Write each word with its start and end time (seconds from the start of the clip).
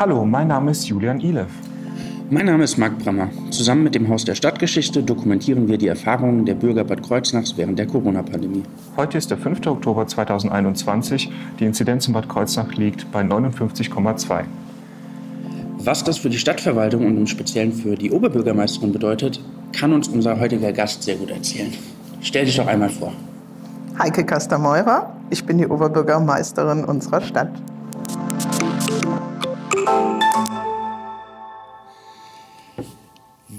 Hallo, 0.00 0.24
mein 0.24 0.48
Name 0.48 0.70
ist 0.70 0.88
Julian 0.88 1.20
Ilev. 1.20 1.50
Mein 2.30 2.46
Name 2.46 2.64
ist 2.64 2.78
Marc 2.78 2.98
Brammer. 3.00 3.28
Zusammen 3.50 3.82
mit 3.82 3.94
dem 3.94 4.08
Haus 4.08 4.24
der 4.24 4.34
Stadtgeschichte 4.34 5.02
dokumentieren 5.02 5.68
wir 5.68 5.76
die 5.76 5.88
Erfahrungen 5.88 6.46
der 6.46 6.54
Bürger 6.54 6.84
Bad 6.84 7.02
Kreuznachs 7.02 7.58
während 7.58 7.78
der 7.78 7.86
Corona-Pandemie. 7.86 8.62
Heute 8.96 9.18
ist 9.18 9.30
der 9.30 9.36
5. 9.36 9.66
Oktober 9.66 10.06
2021. 10.06 11.30
Die 11.58 11.66
Inzidenz 11.66 12.08
in 12.08 12.14
Bad 12.14 12.30
Kreuznach 12.30 12.72
liegt 12.76 13.12
bei 13.12 13.20
59,2. 13.20 14.44
Was 15.84 16.02
das 16.02 16.16
für 16.16 16.30
die 16.30 16.38
Stadtverwaltung 16.38 17.06
und 17.06 17.18
im 17.18 17.26
Speziellen 17.26 17.74
für 17.74 17.94
die 17.94 18.10
Oberbürgermeisterin 18.10 18.92
bedeutet, 18.92 19.44
kann 19.74 19.92
uns 19.92 20.08
unser 20.08 20.40
heutiger 20.40 20.72
Gast 20.72 21.02
sehr 21.02 21.16
gut 21.16 21.30
erzählen. 21.30 21.74
Stell 22.22 22.46
dich 22.46 22.56
doch 22.56 22.68
einmal 22.68 22.88
vor. 22.88 23.12
Heike 23.98 24.24
Kastermeurer, 24.24 25.14
ich 25.28 25.44
bin 25.44 25.58
die 25.58 25.66
Oberbürgermeisterin 25.66 26.86
unserer 26.86 27.20
Stadt. 27.20 27.50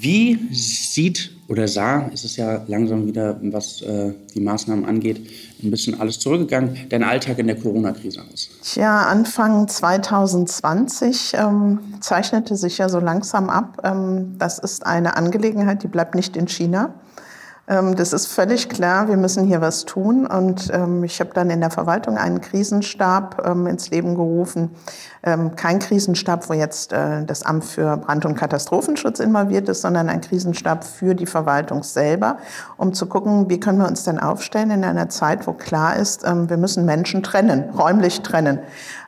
Wie 0.02 0.50
sieht 0.52 1.30
oder 1.48 1.68
sah, 1.68 2.10
es 2.12 2.24
ist 2.24 2.36
ja 2.38 2.64
langsam 2.68 3.06
wieder, 3.06 3.38
was 3.44 3.84
äh, 3.84 4.14
die 4.34 4.40
Maßnahmen 4.40 4.84
angeht, 4.84 5.30
ein 5.62 5.70
bisschen 5.70 6.00
alles 6.02 6.18
zurückgegangen, 6.18 6.76
dein 6.90 7.04
Alltag 7.04 7.38
in 7.38 7.46
der 7.46 7.56
Corona-Krise 7.56 8.24
aus? 8.34 8.50
Tja, 8.64 9.04
Anfang 9.04 9.68
2020 9.68 11.34
ähm, 11.36 11.80
zeichnete 12.00 12.56
sich 12.56 12.80
ja 12.80 12.90
so 12.90 13.00
langsam 13.00 13.52
ab. 13.52 13.80
Ähm, 13.84 14.40
das 14.40 14.58
ist 14.58 14.88
eine 14.88 15.18
Angelegenheit, 15.18 15.84
die 15.84 15.88
bleibt 15.88 16.16
nicht 16.16 16.36
in 16.36 16.48
China. 16.48 16.96
Ähm, 17.72 17.96
das 17.96 18.12
ist 18.12 18.28
völlig 18.28 18.68
klar, 18.68 19.08
wir 19.08 19.16
müssen 19.16 19.46
hier 19.46 19.62
was 19.62 19.86
tun. 19.86 20.28
Und 20.28 20.70
ähm, 20.74 21.06
ich 21.06 21.20
habe 21.22 21.32
dann 21.34 21.50
in 21.50 21.62
der 21.62 21.72
Verwaltung 21.72 22.18
einen 22.18 22.42
Krisenstab 22.42 23.42
ähm, 23.46 23.66
ins 23.66 23.90
Leben 23.90 24.16
gerufen. 24.16 24.72
Kein 25.56 25.78
Krisenstab, 25.78 26.50
wo 26.50 26.54
jetzt 26.54 26.94
äh, 26.94 27.24
das 27.24 27.44
Amt 27.44 27.64
für 27.64 27.96
Brand- 27.98 28.26
und 28.26 28.34
Katastrophenschutz 28.34 29.20
involviert 29.20 29.70
ist, 29.70 29.82
sondern 29.82 30.10
ein 30.10 30.20
Krisenstab 30.20 30.84
für 30.84 31.14
die 31.14 31.28
Verwaltung 31.28 31.84
selber, 31.84 32.38
um 32.76 32.92
zu 32.92 33.06
gucken, 33.06 33.48
wie 33.48 33.60
können 33.60 33.78
wir 33.78 33.88
uns 33.88 34.04
denn 34.04 34.18
aufstellen 34.18 34.72
in 34.72 34.84
einer 34.84 35.10
Zeit, 35.10 35.46
wo 35.46 35.54
klar 35.54 35.96
ist, 35.96 36.24
wir 36.24 36.58
müssen 36.58 36.86
Menschen 36.86 37.22
trennen, 37.22 37.70
räumlich 37.70 38.22
trennen. 38.22 38.62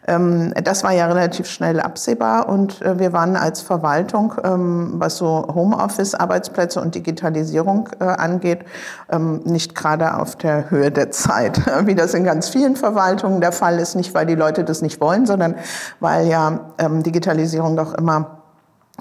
Ähm, 0.08 0.54
das 0.64 0.84
war 0.84 0.92
ja 0.92 1.08
relativ 1.08 1.48
schnell 1.48 1.80
absehbar 1.80 2.50
und 2.50 2.82
äh, 2.82 3.00
wir 3.00 3.14
waren 3.14 3.36
als 3.36 3.62
Verwaltung, 3.62 4.36
ähm, 4.44 4.94
was 4.96 5.18
so 5.18 5.48
Homeoffice, 5.54 6.16
Arbeitsplätze 6.16 6.82
und 6.82 6.96
Digitalisierung 6.96 7.90
äh, 8.00 8.06
angeht, 8.06 8.66
ähm, 9.10 9.42
nicht 9.46 9.76
gerade 9.76 10.16
auf 10.18 10.36
der 10.36 10.70
Höhe 10.70 10.92
der 10.92 11.12
Zeit, 11.12 11.62
wie 11.86 11.96
das 11.96 12.14
in 12.14 12.24
ganz 12.24 12.50
vielen 12.50 12.76
Verwaltungen 12.76 13.42
der 13.42 13.52
Fall 13.52 13.80
ist. 13.80 13.96
Nicht, 13.96 14.14
weil 14.14 14.26
die 14.26 14.36
Leute 14.36 14.64
das 14.64 14.82
nicht 14.82 15.00
wollen, 15.00 15.26
sondern 15.26 15.56
weil 16.00 16.28
ja 16.28 16.60
Digitalisierung 16.80 17.76
doch 17.76 17.94
immer 17.94 18.44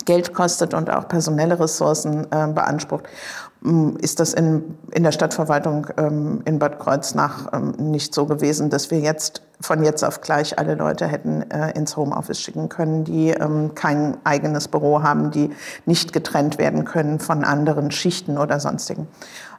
Geld 0.05 0.33
kostet 0.35 0.75
und 0.75 0.91
auch 0.91 1.09
personelle 1.09 1.59
Ressourcen 1.59 2.27
äh, 2.31 2.47
beansprucht, 2.49 3.05
ist 4.01 4.19
das 4.19 4.35
in, 4.35 4.77
in 4.93 5.05
der 5.05 5.13
Stadtverwaltung 5.13 5.87
ähm, 5.97 6.43
in 6.45 6.59
Bad 6.59 6.81
Kreuznach 6.81 7.53
ähm, 7.53 7.75
nicht 7.79 8.13
so 8.13 8.27
gewesen, 8.27 8.71
dass 8.71 8.91
wir 8.91 8.99
jetzt 8.99 9.43
von 9.63 9.85
jetzt 9.85 10.05
auf 10.05 10.21
gleich 10.21 10.59
alle 10.59 10.75
Leute 10.75 11.07
hätten 11.07 11.49
äh, 11.51 11.71
ins 11.77 11.97
Homeoffice 11.97 12.41
schicken 12.41 12.69
können, 12.69 13.05
die 13.05 13.31
ähm, 13.31 13.75
kein 13.75 14.17
eigenes 14.25 14.69
Büro 14.69 15.03
haben, 15.03 15.31
die 15.31 15.51
nicht 15.87 16.13
getrennt 16.13 16.59
werden 16.59 16.85
können 16.85 17.21
von 17.21 17.45
anderen 17.45 17.91
Schichten 17.91 18.39
oder 18.39 18.61
sonstigen. 18.61 19.07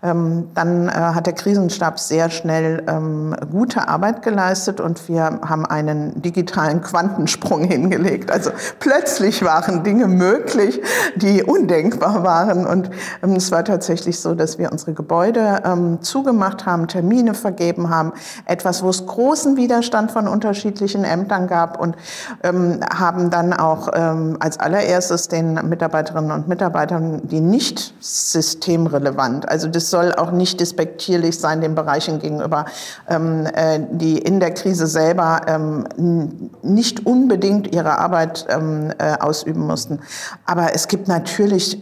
Ähm, 0.03 0.49
dann 0.53 0.89
äh, 0.89 0.91
hat 0.91 1.27
der 1.27 1.33
Krisenstab 1.33 1.97
sehr 1.97 2.29
schnell 2.29 2.83
ähm, 2.87 3.33
gute 3.49 3.87
Arbeit 3.87 4.21
geleistet 4.21 4.81
und 4.81 5.07
wir 5.07 5.23
haben 5.23 5.65
einen 5.65 6.21
digitalen 6.21 6.81
Quantensprung 6.81 7.63
hingelegt. 7.69 8.29
Also 8.29 8.51
plötzlich 8.79 9.45
waren 9.45 9.83
Dinge 9.85 10.07
möglich, 10.07 10.81
die 11.15 11.41
undenkbar 11.43 12.23
waren. 12.25 12.65
Und 12.65 12.89
ähm, 13.23 13.37
es 13.37 13.52
war 13.53 13.63
tatsächlich 13.63 13.92
so, 14.20 14.33
dass 14.33 14.58
wir 14.58 14.71
unsere 14.71 14.93
Gebäude 14.93 15.61
ähm, 15.65 16.02
zugemacht 16.02 16.65
haben, 16.65 16.87
Termine 16.87 17.33
vergeben 17.33 17.89
haben, 17.89 18.14
etwas, 18.45 18.83
wo 18.83 18.89
es 18.89 19.05
großen 19.05 19.55
Widerstand 19.58 19.93
Widerstand 19.93 20.11
von 20.11 20.27
unterschiedlichen 20.27 21.04
Ämtern 21.04 21.48
gab 21.48 21.80
und 21.80 21.95
ähm, 22.43 22.80
haben 22.93 23.30
dann 23.30 23.54
auch 23.54 23.89
ähm, 23.93 24.37
als 24.39 24.59
allererstes 24.59 25.27
den 25.27 25.54
Mitarbeiterinnen 25.67 26.31
und 26.31 26.48
Mitarbeitern, 26.48 27.21
die 27.27 27.39
nicht 27.39 27.93
systemrelevant, 27.99 29.49
also 29.49 29.67
das 29.67 29.89
soll 29.89 30.14
auch 30.14 30.31
nicht 30.31 30.60
despektierlich 30.60 31.39
sein 31.39 31.61
den 31.61 31.75
Bereichen 31.75 32.20
gegenüber, 32.20 32.65
ähm, 33.10 33.45
äh, 33.54 33.80
die 33.92 34.17
in 34.17 34.39
der 34.39 34.52
Krise 34.52 34.87
selber 34.87 35.42
ähm, 35.48 36.49
nicht 36.61 37.05
unbedingt 37.05 37.73
ihre 37.73 37.98
Arbeit 37.98 38.45
ähm, 38.49 38.92
äh, 38.98 39.17
ausüben 39.20 39.65
mussten. 39.65 39.99
Aber 40.45 40.73
es 40.75 40.87
gibt 40.87 41.08
natürlich 41.08 41.81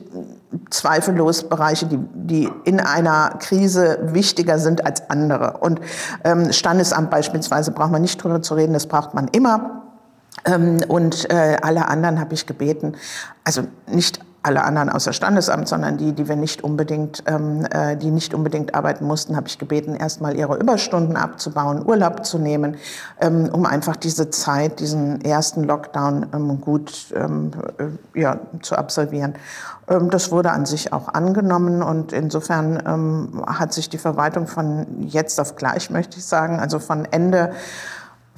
zweifellos 0.69 1.47
Bereiche, 1.47 1.85
die, 1.85 1.99
die 2.13 2.49
in 2.65 2.79
einer 2.79 3.35
Krise 3.39 3.99
wichtiger 4.13 4.59
sind 4.59 4.85
als 4.85 5.09
andere. 5.09 5.57
Und 5.59 5.79
ähm, 6.23 6.51
Standesamt 6.51 7.09
beispielsweise 7.09 7.71
braucht 7.71 7.91
man 7.91 8.01
nicht 8.01 8.21
drüber 8.21 8.41
zu 8.41 8.55
reden, 8.55 8.73
das 8.73 8.87
braucht 8.87 9.13
man 9.13 9.27
immer. 9.29 9.83
Ähm, 10.45 10.83
und 10.87 11.29
äh, 11.29 11.57
alle 11.61 11.87
anderen 11.87 12.19
habe 12.19 12.33
ich 12.33 12.45
gebeten, 12.45 12.95
also 13.43 13.63
nicht 13.87 14.19
alle 14.43 14.63
anderen 14.63 14.89
außer 14.89 15.13
Standesamt, 15.13 15.67
sondern 15.67 15.97
die, 15.97 16.13
die 16.13 16.27
wir 16.27 16.35
nicht 16.35 16.63
unbedingt, 16.63 17.23
ähm, 17.27 17.65
äh, 17.69 17.95
die 17.95 18.09
nicht 18.09 18.33
unbedingt 18.33 18.73
arbeiten 18.73 19.05
mussten, 19.05 19.35
habe 19.35 19.47
ich 19.47 19.59
gebeten, 19.59 19.95
erstmal 19.95 20.35
ihre 20.35 20.57
Überstunden 20.57 21.15
abzubauen, 21.15 21.85
Urlaub 21.85 22.25
zu 22.25 22.39
nehmen, 22.39 22.77
ähm, 23.19 23.49
um 23.51 23.65
einfach 23.65 23.95
diese 23.95 24.29
Zeit, 24.31 24.79
diesen 24.79 25.21
ersten 25.21 25.63
Lockdown 25.63 26.27
ähm, 26.33 26.59
gut 26.59 27.13
ähm, 27.15 27.51
äh, 27.77 28.19
ja, 28.19 28.39
zu 28.61 28.75
absolvieren. 28.75 29.35
Ähm, 29.87 30.09
das 30.09 30.31
wurde 30.31 30.51
an 30.51 30.65
sich 30.65 30.91
auch 30.91 31.09
angenommen 31.09 31.83
und 31.83 32.11
insofern 32.11 32.81
ähm, 32.87 33.43
hat 33.45 33.73
sich 33.73 33.89
die 33.89 33.99
Verwaltung 33.99 34.47
von 34.47 34.87
jetzt 35.01 35.39
auf 35.39 35.55
gleich, 35.55 35.91
möchte 35.91 36.17
ich 36.17 36.25
sagen, 36.25 36.59
also 36.59 36.79
von 36.79 37.05
Ende 37.05 37.53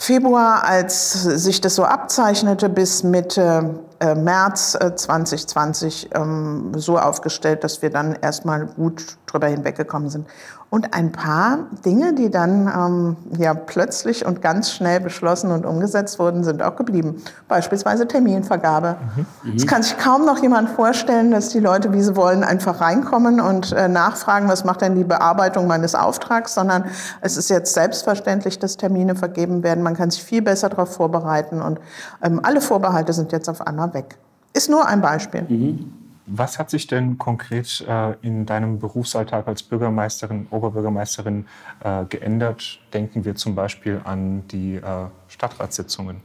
Februar, 0.04 0.66
als 0.66 1.14
sich 1.14 1.62
das 1.62 1.76
so 1.76 1.86
abzeichnete, 1.86 2.68
bis 2.68 3.04
Mitte 3.04 3.80
äh, 4.02 4.16
März 4.16 4.78
2020 4.96 6.12
äh, 6.12 6.20
ähm, 6.20 6.74
so 6.76 7.00
aufgestellt, 7.00 7.64
dass 7.64 7.82
wir 7.82 7.90
dann 7.90 8.18
erstmal 8.22 8.66
gut 8.66 9.18
drüber 9.28 9.48
hinweggekommen 9.48 10.10
sind. 10.10 10.28
Und 10.74 10.96
ein 10.96 11.12
paar 11.12 11.68
Dinge, 11.86 12.16
die 12.16 12.32
dann 12.32 12.68
ähm, 12.68 13.16
ja 13.38 13.54
plötzlich 13.54 14.26
und 14.26 14.42
ganz 14.42 14.72
schnell 14.72 15.00
beschlossen 15.00 15.52
und 15.52 15.68
umgesetzt 15.68 16.18
wurden, 16.18 16.44
sind 16.44 16.64
auch 16.64 16.76
geblieben. 16.78 17.22
Beispielsweise 17.48 18.08
Terminvergabe. 18.08 18.96
Mhm. 19.44 19.56
Es 19.56 19.68
kann 19.68 19.84
sich 19.84 20.00
kaum 20.00 20.26
noch 20.26 20.42
jemand 20.42 20.70
vorstellen, 20.70 21.30
dass 21.30 21.50
die 21.50 21.60
Leute, 21.60 21.94
wie 21.94 22.02
sie 22.02 22.16
wollen, 22.16 22.44
einfach 22.44 22.82
reinkommen 22.82 23.40
und 23.40 23.72
äh, 23.74 23.88
nachfragen, 23.88 24.48
was 24.48 24.66
macht 24.66 24.82
denn 24.82 24.96
die 24.96 25.04
Bearbeitung 25.04 25.68
meines 25.68 25.94
Auftrags, 25.94 26.56
sondern 26.56 26.86
es 27.22 27.38
ist 27.38 27.52
jetzt 27.52 27.76
selbstverständlich, 27.76 28.58
dass 28.58 28.76
Termine 28.76 29.14
vergeben 29.14 29.62
werden. 29.62 29.84
Man 29.84 29.96
kann 29.96 30.10
sich 30.10 30.24
viel 30.24 30.42
besser 30.42 30.70
darauf 30.70 30.92
vorbereiten 30.96 31.62
und 31.62 31.80
ähm, 32.24 32.40
alle 32.42 32.62
Vorbehalte 32.62 33.14
sind 33.14 33.32
jetzt 33.32 33.48
auf 33.48 33.62
einmal 33.62 33.94
weg. 33.94 34.18
Ist 34.54 34.72
nur 34.72 34.88
ein 34.88 35.02
Beispiel. 35.02 35.44
Mhm. 35.48 36.03
Was 36.26 36.58
hat 36.58 36.70
sich 36.70 36.88
denn 36.88 37.18
konkret 37.18 37.84
äh, 37.88 38.14
in 38.22 38.46
deinem 38.46 38.80
Berufsalltag 38.80 39.48
als 39.48 39.62
Bürgermeisterin, 39.62 40.48
Oberbürgermeisterin 40.52 41.48
äh, 41.84 42.06
geändert? 42.06 42.80
Denken 42.94 43.26
wir 43.26 43.36
zum 43.36 43.56
Beispiel 43.56 44.02
an 44.04 44.48
die 44.48 44.76
äh, 44.76 45.08
Stadtratssitzungen. 45.28 46.22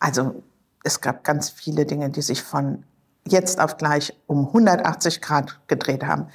Also 0.00 0.42
es 0.82 1.00
gab 1.00 1.22
ganz 1.24 1.50
viele 1.50 1.86
Dinge, 1.86 2.10
die 2.10 2.22
sich 2.22 2.42
von 2.42 2.84
jetzt 3.26 3.60
auf 3.60 3.76
gleich 3.76 4.12
um 4.26 4.46
180 4.48 5.20
Grad 5.20 5.60
gedreht 5.68 6.04
haben. 6.04 6.26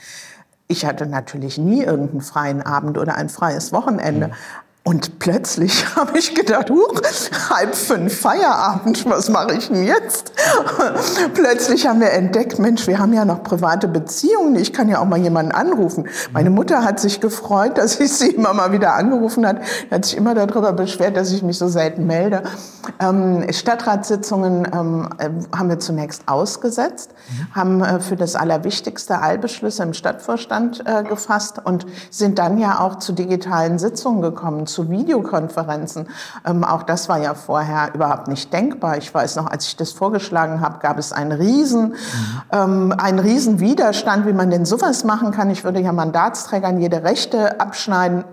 Ich 0.68 0.86
hatte 0.86 1.06
natürlich 1.06 1.58
nie 1.58 1.84
irgendeinen 1.84 2.22
freien 2.22 2.62
Abend 2.62 2.98
oder 2.98 3.16
ein 3.16 3.28
freies 3.28 3.74
Wochenende. 3.74 4.28
Mhm. 4.30 4.34
Und 4.84 5.20
plötzlich 5.20 5.86
habe 5.96 6.18
ich 6.18 6.34
gedacht, 6.34 6.72
huch, 6.72 7.02
halb 7.52 7.76
fünf 7.76 8.20
Feierabend, 8.20 9.08
was 9.08 9.30
mache 9.30 9.54
ich 9.54 9.68
denn 9.68 9.84
jetzt? 9.86 10.34
plötzlich 11.36 11.86
haben 11.86 12.02
wir 12.02 12.12
entdeckt, 12.12 12.58
Mensch, 12.58 12.88
wir 12.88 12.98
haben 12.98 13.14
ja 13.14 13.24
noch 13.24 13.44
private 13.44 13.88
Beziehungen, 13.88 14.56
ich 14.56 14.74
kann 14.74 14.90
ja 14.90 15.00
auch 15.00 15.06
mal 15.06 15.20
jemanden 15.20 15.52
anrufen. 15.52 16.08
Meine 16.34 16.50
Mutter 16.50 16.84
hat 16.84 17.00
sich 17.00 17.22
gefreut, 17.22 17.72
dass 17.78 18.00
ich 18.00 18.12
sie 18.12 18.32
immer 18.32 18.54
mal 18.54 18.72
wieder 18.72 18.96
angerufen 18.96 19.46
hat. 19.46 19.62
Hat 19.92 20.06
sich 20.06 20.18
immer 20.18 20.34
darüber 20.34 20.74
beschwert, 20.74 21.16
dass 21.16 21.32
ich 21.32 21.44
mich 21.44 21.60
so 21.60 21.68
selten 21.68 22.08
melde. 22.08 22.42
Ähm, 23.00 23.46
Stadtratssitzungen 23.52 24.68
ähm, 24.74 25.10
äh, 25.20 25.30
haben 25.56 25.70
wir 25.70 25.78
zunächst 25.78 26.28
ausgesetzt, 26.28 27.12
mhm. 27.14 27.56
haben 27.56 27.84
äh, 27.84 28.00
für 28.00 28.16
das 28.16 28.36
Allerwichtigste 28.36 29.20
Allbeschlüsse 29.20 29.84
im 29.84 29.94
Stadtvorstand 29.94 30.84
äh, 30.88 31.04
gefasst 31.04 31.62
und 31.64 31.86
sind 32.10 32.40
dann 32.40 32.58
ja 32.58 32.80
auch 32.80 32.98
zu 32.98 33.14
digitalen 33.14 33.78
Sitzungen 33.78 34.24
gekommen 34.24 34.66
zu 34.72 34.90
Videokonferenzen. 34.90 36.08
Ähm, 36.46 36.64
auch 36.64 36.84
das 36.84 37.10
war 37.10 37.20
ja 37.20 37.34
vorher 37.34 37.94
überhaupt 37.94 38.28
nicht 38.28 38.52
denkbar. 38.52 38.98
Ich 38.98 39.14
weiß 39.14 39.36
noch, 39.36 39.48
als 39.48 39.68
ich 39.68 39.76
das 39.76 39.92
vorgeschlagen 39.92 40.62
habe, 40.62 40.80
gab 40.80 40.98
es 40.98 41.12
einen 41.12 41.32
riesen, 41.32 41.90
mhm. 41.90 41.96
ähm, 42.52 42.96
einen 42.98 43.20
riesen 43.20 43.60
Widerstand, 43.60 44.26
wie 44.26 44.34
man 44.34 44.50
denn 44.50 44.66
sowas 44.66 45.04
machen 45.04 45.32
kann. 45.32 45.50
Ich 45.50 45.64
würde 45.64 45.80
ja 45.80 45.92
Mandatsträgern 45.92 46.80
jede 46.80 47.04
Rechte 47.04 47.60
abschneiden 47.60 48.24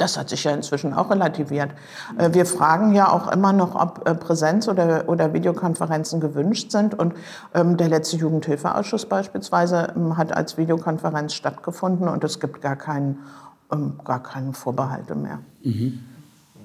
Das 0.00 0.16
hat 0.16 0.30
sich 0.30 0.44
ja 0.44 0.52
inzwischen 0.52 0.94
auch 0.94 1.10
relativiert. 1.10 1.72
Äh, 2.16 2.32
wir 2.32 2.46
fragen 2.46 2.94
ja 2.94 3.12
auch 3.12 3.30
immer 3.30 3.52
noch, 3.52 3.74
ob 3.74 4.08
äh, 4.08 4.14
Präsenz- 4.14 4.66
oder, 4.66 5.08
oder 5.08 5.34
Videokonferenzen 5.34 6.20
gewünscht 6.20 6.70
sind. 6.70 6.98
Und 6.98 7.12
ähm, 7.54 7.76
der 7.76 7.88
letzte 7.88 8.16
Jugendhilfeausschuss 8.16 9.06
beispielsweise 9.06 9.92
ähm, 9.94 10.16
hat 10.16 10.34
als 10.34 10.56
Videokonferenz 10.56 11.34
stattgefunden 11.34 12.08
und 12.08 12.24
es 12.24 12.40
gibt 12.40 12.62
gar, 12.62 12.76
keinen, 12.76 13.18
ähm, 13.72 14.00
gar 14.04 14.22
keine 14.22 14.52
Vorbehalte 14.52 15.14
mehr. 15.14 15.40
Mhm. 15.62 16.00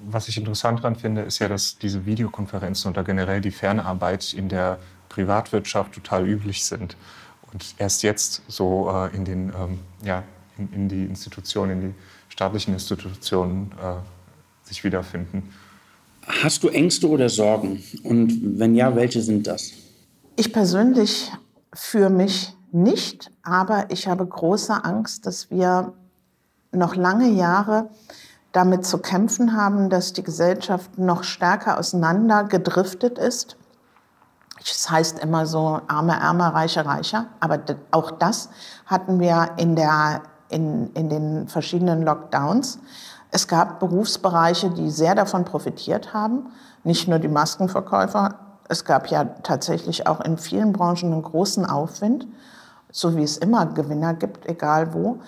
Was 0.08 0.28
ich 0.28 0.36
interessant 0.36 0.80
daran 0.80 0.96
finde, 0.96 1.22
ist 1.22 1.38
ja, 1.38 1.48
dass 1.48 1.78
diese 1.78 2.06
Videokonferenzen 2.06 2.90
oder 2.90 3.02
generell 3.02 3.40
die 3.40 3.50
Fernarbeit 3.50 4.32
in 4.32 4.48
der 4.48 4.78
Privatwirtschaft 5.08 5.92
total 5.92 6.28
üblich 6.28 6.64
sind. 6.64 6.96
Und 7.52 7.74
erst 7.78 8.02
jetzt 8.02 8.42
so 8.48 8.90
äh, 8.90 9.14
in, 9.16 9.24
den, 9.24 9.48
ähm, 9.48 9.78
ja, 10.04 10.22
in, 10.58 10.72
in 10.72 10.88
die 10.88 11.04
Institutionen, 11.04 11.72
in 11.72 11.80
die 11.80 11.94
staatlichen 12.28 12.74
Institutionen 12.74 13.72
äh, 13.82 14.66
sich 14.68 14.84
wiederfinden. 14.84 15.52
Hast 16.26 16.62
du 16.62 16.68
Ängste 16.68 17.08
oder 17.08 17.28
Sorgen? 17.28 17.82
Und 18.02 18.58
wenn 18.58 18.74
ja, 18.74 18.94
welche 18.94 19.22
sind 19.22 19.46
das? 19.46 19.70
Ich 20.36 20.52
persönlich 20.52 21.32
für 21.72 22.10
mich 22.10 22.52
nicht, 22.72 23.30
aber 23.42 23.90
ich 23.90 24.06
habe 24.08 24.26
große 24.26 24.84
Angst, 24.84 25.24
dass 25.24 25.50
wir 25.50 25.94
noch 26.76 26.94
lange 26.94 27.28
Jahre 27.28 27.88
damit 28.52 28.86
zu 28.86 28.98
kämpfen 28.98 29.56
haben, 29.56 29.90
dass 29.90 30.12
die 30.12 30.22
Gesellschaft 30.22 30.96
noch 30.98 31.24
stärker 31.24 31.78
auseinander 31.78 32.44
gedriftet 32.44 33.18
ist. 33.18 33.56
Es 34.62 34.90
heißt 34.90 35.18
immer 35.18 35.46
so, 35.46 35.80
arme, 35.88 36.18
ärmer, 36.18 36.54
reiche, 36.54 36.86
reicher. 36.86 37.26
Aber 37.40 37.60
auch 37.90 38.10
das 38.10 38.48
hatten 38.86 39.20
wir 39.20 39.50
in 39.58 39.76
der 39.76 40.22
in, 40.48 40.92
in 40.92 41.08
den 41.08 41.48
verschiedenen 41.48 42.02
Lockdowns. 42.02 42.78
Es 43.30 43.48
gab 43.48 43.80
Berufsbereiche, 43.80 44.70
die 44.70 44.90
sehr 44.90 45.14
davon 45.14 45.44
profitiert 45.44 46.14
haben, 46.14 46.46
nicht 46.84 47.08
nur 47.08 47.18
die 47.18 47.28
Maskenverkäufer. 47.28 48.36
Es 48.68 48.84
gab 48.84 49.08
ja 49.08 49.24
tatsächlich 49.24 50.06
auch 50.06 50.20
in 50.20 50.38
vielen 50.38 50.72
Branchen 50.72 51.12
einen 51.12 51.22
großen 51.22 51.66
Aufwind, 51.66 52.26
so 52.90 53.16
wie 53.16 53.22
es 53.22 53.36
immer 53.36 53.66
Gewinner 53.66 54.14
gibt, 54.14 54.46
egal 54.46 54.94
wo. 54.94 55.18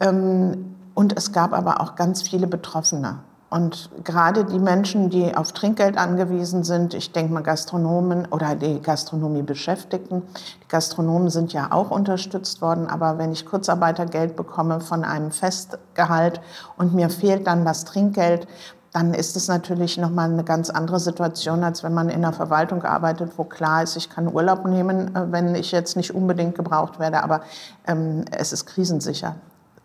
Ähm, 0.00 0.76
und 0.98 1.16
es 1.16 1.30
gab 1.30 1.52
aber 1.52 1.80
auch 1.80 1.94
ganz 1.94 2.22
viele 2.22 2.48
Betroffene. 2.48 3.20
Und 3.50 3.88
gerade 4.02 4.44
die 4.44 4.58
Menschen, 4.58 5.10
die 5.10 5.32
auf 5.36 5.52
Trinkgeld 5.52 5.96
angewiesen 5.96 6.64
sind, 6.64 6.92
ich 6.92 7.12
denke 7.12 7.32
mal 7.32 7.44
Gastronomen 7.44 8.26
oder 8.32 8.56
die 8.56 8.82
Gastronomie 8.82 9.42
Beschäftigten, 9.42 10.24
die 10.60 10.66
Gastronomen 10.66 11.30
sind 11.30 11.52
ja 11.52 11.68
auch 11.70 11.92
unterstützt 11.92 12.60
worden, 12.62 12.88
aber 12.88 13.16
wenn 13.16 13.30
ich 13.30 13.46
Kurzarbeitergeld 13.46 14.34
bekomme 14.34 14.80
von 14.80 15.04
einem 15.04 15.30
Festgehalt 15.30 16.40
und 16.76 16.94
mir 16.94 17.10
fehlt 17.10 17.46
dann 17.46 17.64
das 17.64 17.84
Trinkgeld, 17.84 18.48
dann 18.92 19.14
ist 19.14 19.36
es 19.36 19.46
natürlich 19.46 19.98
nochmal 19.98 20.32
eine 20.32 20.42
ganz 20.42 20.68
andere 20.68 20.98
Situation, 20.98 21.62
als 21.62 21.84
wenn 21.84 21.94
man 21.94 22.08
in 22.08 22.22
der 22.22 22.32
Verwaltung 22.32 22.82
arbeitet, 22.82 23.32
wo 23.36 23.44
klar 23.44 23.84
ist, 23.84 23.94
ich 23.94 24.10
kann 24.10 24.26
Urlaub 24.26 24.64
nehmen, 24.64 25.14
äh, 25.14 25.30
wenn 25.30 25.54
ich 25.54 25.70
jetzt 25.70 25.96
nicht 25.96 26.12
unbedingt 26.12 26.56
gebraucht 26.56 26.98
werde, 26.98 27.22
aber 27.22 27.42
ähm, 27.86 28.24
es 28.32 28.52
ist 28.52 28.66
krisensicher, 28.66 29.36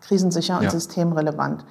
krisensicher 0.06 0.58
und 0.58 0.64
ja. 0.64 0.70
systemrelevant. 0.70 1.64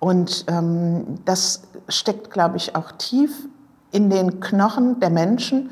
Und 0.00 0.44
ähm, 0.48 1.18
das 1.24 1.62
steckt, 1.88 2.30
glaube 2.30 2.56
ich, 2.56 2.76
auch 2.76 2.92
tief 2.92 3.48
in 3.90 4.10
den 4.10 4.40
Knochen 4.40 5.00
der 5.00 5.10
Menschen. 5.10 5.70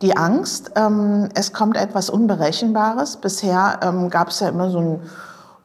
Die 0.00 0.16
Angst, 0.16 0.72
ähm, 0.76 1.28
es 1.34 1.52
kommt 1.52 1.76
etwas 1.76 2.08
Unberechenbares. 2.08 3.16
Bisher 3.16 3.80
ähm, 3.82 4.10
gab 4.10 4.28
es 4.28 4.40
ja 4.40 4.48
immer 4.48 4.70
so 4.70 4.78
ein 4.78 5.00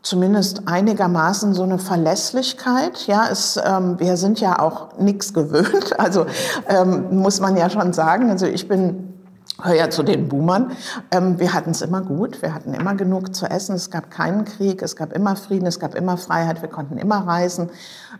zumindest 0.02 0.68
einigermaßen 0.68 1.54
so 1.54 1.64
eine 1.64 1.80
Verlässlichkeit. 1.80 3.08
Ja, 3.08 3.28
es, 3.32 3.58
ähm, 3.64 4.00
wir 4.00 4.18
sind 4.18 4.40
ja 4.40 4.60
auch 4.60 4.98
nichts 4.98 5.34
gewöhnt. 5.34 5.94
Also 5.98 6.26
ähm, 6.68 7.20
muss 7.20 7.40
man 7.40 7.56
ja 7.56 7.70
schon 7.70 7.94
sagen. 7.94 8.30
Also 8.30 8.46
ich 8.46 8.68
bin 8.68 9.13
Hör 9.62 9.76
ja 9.76 9.90
zu 9.90 10.02
den 10.02 10.30
Boomern. 10.30 10.72
Ähm, 11.12 11.40
wir 11.40 11.54
hatten 11.54 11.72
es 11.72 11.82
immer 11.82 12.02
gut, 12.02 12.42
wir 12.42 12.56
hatten 12.56 12.74
immer 12.74 12.96
genug 12.96 13.36
zu 13.36 13.46
essen, 13.46 13.76
es 13.76 13.92
gab 13.92 14.10
keinen 14.10 14.46
Krieg, 14.46 14.82
es 14.82 14.96
gab 14.96 15.14
immer 15.14 15.36
Frieden, 15.36 15.68
es 15.68 15.80
gab 15.80 15.94
immer 15.94 16.18
Freiheit, 16.18 16.64
wir 16.64 16.70
konnten 16.70 16.98
immer 16.98 17.28
reisen. 17.28 17.70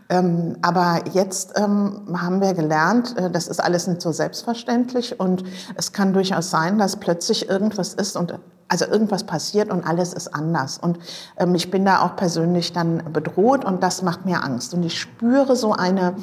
Ähm, 0.08 0.56
aber 0.62 1.02
jetzt 1.12 1.54
ähm, 1.56 2.16
haben 2.16 2.40
wir 2.40 2.54
gelernt, 2.54 3.16
äh, 3.18 3.30
das 3.30 3.48
ist 3.48 3.58
alles 3.58 3.88
nicht 3.88 4.00
so 4.00 4.12
selbstverständlich. 4.12 5.18
Und 5.18 5.42
es 5.74 5.92
kann 5.92 6.12
durchaus 6.12 6.50
sein, 6.50 6.78
dass 6.78 6.96
plötzlich 6.96 7.48
irgendwas 7.48 7.94
ist 7.94 8.16
und 8.16 8.38
also 8.74 8.86
irgendwas 8.86 9.22
passiert 9.22 9.70
und 9.70 9.86
alles 9.86 10.12
ist 10.12 10.34
anders. 10.34 10.78
Und 10.78 10.98
ähm, 11.36 11.54
ich 11.54 11.70
bin 11.70 11.84
da 11.84 12.00
auch 12.00 12.16
persönlich 12.16 12.72
dann 12.72 13.04
bedroht 13.12 13.64
und 13.64 13.84
das 13.84 14.02
macht 14.02 14.26
mir 14.26 14.42
Angst. 14.42 14.74
Und 14.74 14.82
ich 14.82 14.98
spüre 14.98 15.54
so 15.54 15.74
eine, 15.74 16.16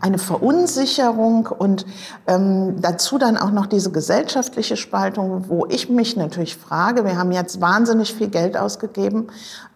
eine 0.00 0.16
Verunsicherung 0.16 1.46
und 1.46 1.84
ähm, 2.26 2.80
dazu 2.80 3.18
dann 3.18 3.36
auch 3.36 3.50
noch 3.50 3.66
diese 3.66 3.90
gesellschaftliche 3.90 4.78
Spaltung, 4.78 5.50
wo 5.50 5.66
ich 5.66 5.90
mich 5.90 6.16
natürlich 6.16 6.56
frage, 6.56 7.04
wir 7.04 7.18
haben 7.18 7.30
jetzt 7.30 7.60
wahnsinnig 7.60 8.14
viel 8.14 8.28
Geld 8.28 8.56
ausgegeben. 8.56 9.26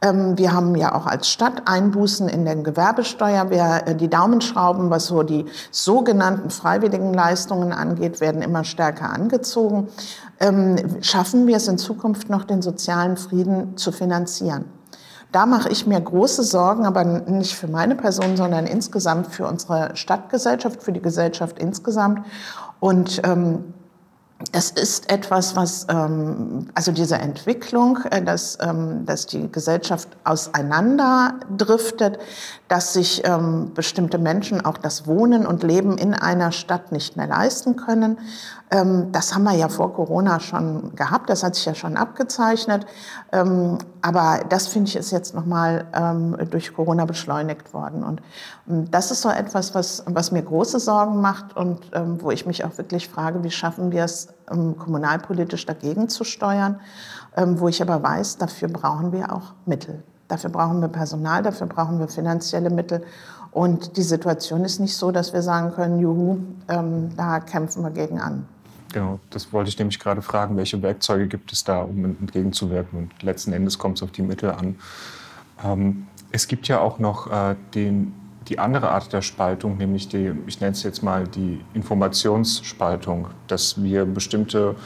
Ähm, 0.01 0.39
wir 0.39 0.55
haben 0.55 0.75
ja 0.75 0.95
auch 0.95 1.05
als 1.05 1.29
Stadt 1.29 1.65
Einbußen 1.67 2.31
in 2.31 2.47
der 2.47 2.57
Gewerbesteuer. 2.57 3.51
Wir, 3.51 3.83
äh, 3.85 3.95
die 3.95 4.09
Daumenschrauben, 4.09 4.89
was 4.89 5.05
so 5.05 5.23
die 5.23 5.45
sogenannten 5.71 6.49
freiwilligen 6.49 7.13
Leistungen 7.13 7.75
angeht, 7.75 8.23
werden 8.23 8.41
immer 8.41 8.65
stärker 8.65 9.11
angezogen 9.11 9.89
schaffen 11.01 11.47
wir 11.47 11.57
es 11.57 11.69
in 11.69 11.79
Zukunft 11.79 12.29
noch, 12.29 12.45
den 12.45 12.63
sozialen 12.63 13.17
Frieden 13.17 13.77
zu 13.77 13.93
finanzieren. 13.93 14.65
Da 15.33 15.47
mache 15.47 15.71
ich 15.71 15.87
mir 15.87 15.99
große 15.99 16.43
Sorgen, 16.43 16.85
aber 16.85 17.05
nicht 17.05 17.55
für 17.55 17.69
meine 17.69 17.95
Person, 17.95 18.37
sondern 18.37 18.67
insgesamt 18.67 19.29
für 19.29 19.47
unsere 19.47 19.97
Stadtgesellschaft, 19.97 20.83
für 20.83 20.93
die 20.93 21.01
Gesellschaft 21.01 21.59
insgesamt. 21.59 22.27
Und 22.81 23.23
ähm, 23.25 23.73
das 24.51 24.71
ist 24.71 25.11
etwas, 25.11 25.55
was, 25.57 25.87
ähm, 25.89 26.69
also 26.75 26.91
diese 26.93 27.17
Entwicklung, 27.17 27.99
äh, 28.11 28.23
dass, 28.23 28.59
ähm, 28.61 29.07
dass 29.07 29.27
die 29.27 29.51
Gesellschaft 29.51 30.09
auseinanderdriftet, 30.25 32.19
dass 32.69 32.93
sich 32.93 33.23
ähm, 33.25 33.73
bestimmte 33.75 34.19
Menschen 34.19 34.65
auch 34.65 34.79
das 34.79 35.07
Wohnen 35.07 35.47
und 35.47 35.63
Leben 35.63 35.97
in 35.99 36.15
einer 36.15 36.51
Stadt 36.53 36.93
nicht 36.93 37.17
mehr 37.17 37.27
leisten 37.27 37.77
können. 37.77 38.19
Ähm, 38.71 39.13
das 39.13 39.35
haben 39.35 39.45
wir 39.45 39.55
ja 39.55 39.69
vor 39.69 39.95
Corona 39.95 40.41
schon 40.41 40.95
gehabt, 40.97 41.31
das 41.31 41.43
hat 41.43 41.55
sich 41.55 41.67
ja 41.67 41.75
schon 41.75 41.97
abgezeichnet. 41.97 42.87
Ähm, 43.33 43.79
aber 44.01 44.41
das 44.49 44.67
finde 44.67 44.89
ich 44.89 44.97
ist 44.97 45.13
jetzt 45.13 45.35
nochmal 45.35 45.87
ähm, 45.95 46.37
durch 46.51 46.75
Corona 46.75 47.05
beschleunigt 47.05 47.73
worden. 47.73 48.03
Und 48.03 48.21
das 48.67 49.11
ist 49.11 49.23
so 49.23 49.29
etwas, 49.29 49.75
was, 49.75 50.03
was 50.07 50.33
mir 50.33 50.43
große 50.43 50.81
Sorgen 50.81 51.21
macht 51.21 51.57
und 51.57 51.91
wo 51.93 52.31
ich 52.31 52.47
mich 52.47 52.65
auch 52.65 52.79
wirklich 52.79 53.09
frage, 53.09 53.43
wie 53.43 53.51
schaffen 53.51 53.91
wir 53.91 54.05
es, 54.05 54.29
kommunalpolitisch 54.47 55.65
dagegen 55.67 56.09
zu 56.09 56.25
steuern, 56.25 56.81
wo 57.37 57.69
ich 57.69 57.81
aber 57.81 58.03
weiß, 58.03 58.39
dafür 58.39 58.69
brauchen 58.69 59.13
wir 59.13 59.33
auch 59.33 59.55
Mittel. 59.65 60.03
Dafür 60.29 60.51
brauchen 60.51 60.81
wir 60.81 60.89
Personal, 60.89 61.43
dafür 61.43 61.67
brauchen 61.67 61.99
wir 61.99 62.09
finanzielle 62.09 62.71
Mittel. 62.71 63.05
Und 63.51 63.99
die 63.99 64.03
Situation 64.03 64.65
ist 64.65 64.81
nicht 64.81 64.97
so, 64.97 65.13
dass 65.13 65.35
wir 65.35 65.43
sagen 65.43 65.73
können, 65.73 66.01
juhu, 66.01 66.39
ähm, 66.69 67.11
da 67.17 67.39
kämpfen 67.41 67.83
wir 67.83 67.91
gegen 67.91 68.19
an. 68.19 68.47
Genau, 68.93 69.21
das 69.29 69.53
wollte 69.53 69.69
ich 69.69 69.79
nämlich 69.79 69.99
gerade 69.99 70.23
fragen, 70.23 70.57
welche 70.57 70.81
Werkzeuge 70.83 71.29
gibt 71.29 71.53
es 71.53 71.65
da, 71.65 71.83
um 71.83 72.05
entgegenzuwirken? 72.05 72.99
Und 72.99 73.23
letzten 73.23 73.53
Endes 73.53 73.79
kommt 73.79 73.99
es 73.99 74.03
auf 74.03 74.11
die 74.11 74.23
Mittel 74.23 74.51
an. 74.51 74.77
Ähm, 75.63 76.07
es 76.31 76.49
gibt 76.49 76.67
ja 76.69 76.81
auch 76.81 76.99
noch 76.99 77.31
äh, 77.31 77.55
den, 77.75 78.15
die 78.53 78.59
andere 78.59 78.91
Art 78.91 79.15
der 79.15 79.23
Spaltung, 79.23 79.79
nämlich 79.79 80.09
die, 80.09 80.31
ich 80.47 80.61
nenne 80.61 80.73
es 80.73 80.83
jetzt 80.83 81.03
mal 81.03 81.27
die 81.27 81.65
Informationsspaltung, 81.73 83.29
dass 83.47 83.83
wir 83.83 84.05
bestimmte 84.05 84.77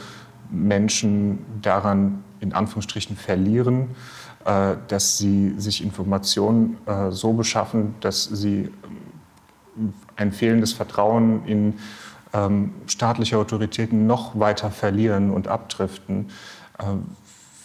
Menschen 0.49 1.39
daran 1.61 2.23
in 2.39 2.53
Anführungsstrichen 2.53 3.17
verlieren, 3.17 3.89
äh, 4.45 4.77
dass 4.87 5.17
sie 5.17 5.53
sich 5.57 5.83
Informationen 5.83 6.77
äh, 6.85 7.11
so 7.11 7.33
beschaffen, 7.33 7.95
dass 7.99 8.23
sie 8.23 8.69
ein 10.15 10.31
fehlendes 10.31 10.71
Vertrauen 10.71 11.45
in 11.45 11.73
ähm, 12.31 12.73
staatliche 12.87 13.37
Autoritäten 13.37 14.07
noch 14.07 14.39
weiter 14.39 14.71
verlieren 14.71 15.29
und 15.29 15.49
abdriften. 15.49 16.29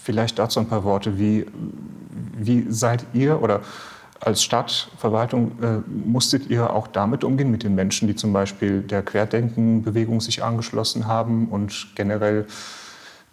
Vielleicht 0.02 0.38
dazu 0.38 0.58
ein 0.58 0.68
paar 0.68 0.84
Worte. 0.84 1.18
Wie, 1.18 1.46
wie 2.36 2.66
seid 2.70 3.04
ihr 3.12 3.40
oder 3.42 3.60
als 4.24 4.42
Stadtverwaltung 4.42 5.52
äh, 5.62 5.78
musstet 5.88 6.48
ihr 6.48 6.72
auch 6.72 6.86
damit 6.86 7.24
umgehen, 7.24 7.50
mit 7.50 7.64
den 7.64 7.74
Menschen, 7.74 8.06
die 8.06 8.14
zum 8.14 8.32
Beispiel 8.32 8.82
der 8.82 9.02
Querdenkenbewegung 9.02 10.20
sich 10.20 10.44
angeschlossen 10.44 11.06
haben 11.08 11.48
und 11.48 11.88
generell 11.96 12.46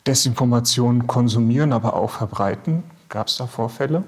Desinformation 0.07 1.05
konsumieren, 1.05 1.73
aber 1.73 1.93
auch 1.93 2.09
verbreiten? 2.09 2.83
Gab 3.07 3.27
es 3.27 3.37
da 3.37 3.45
Vorfälle? 3.45 4.03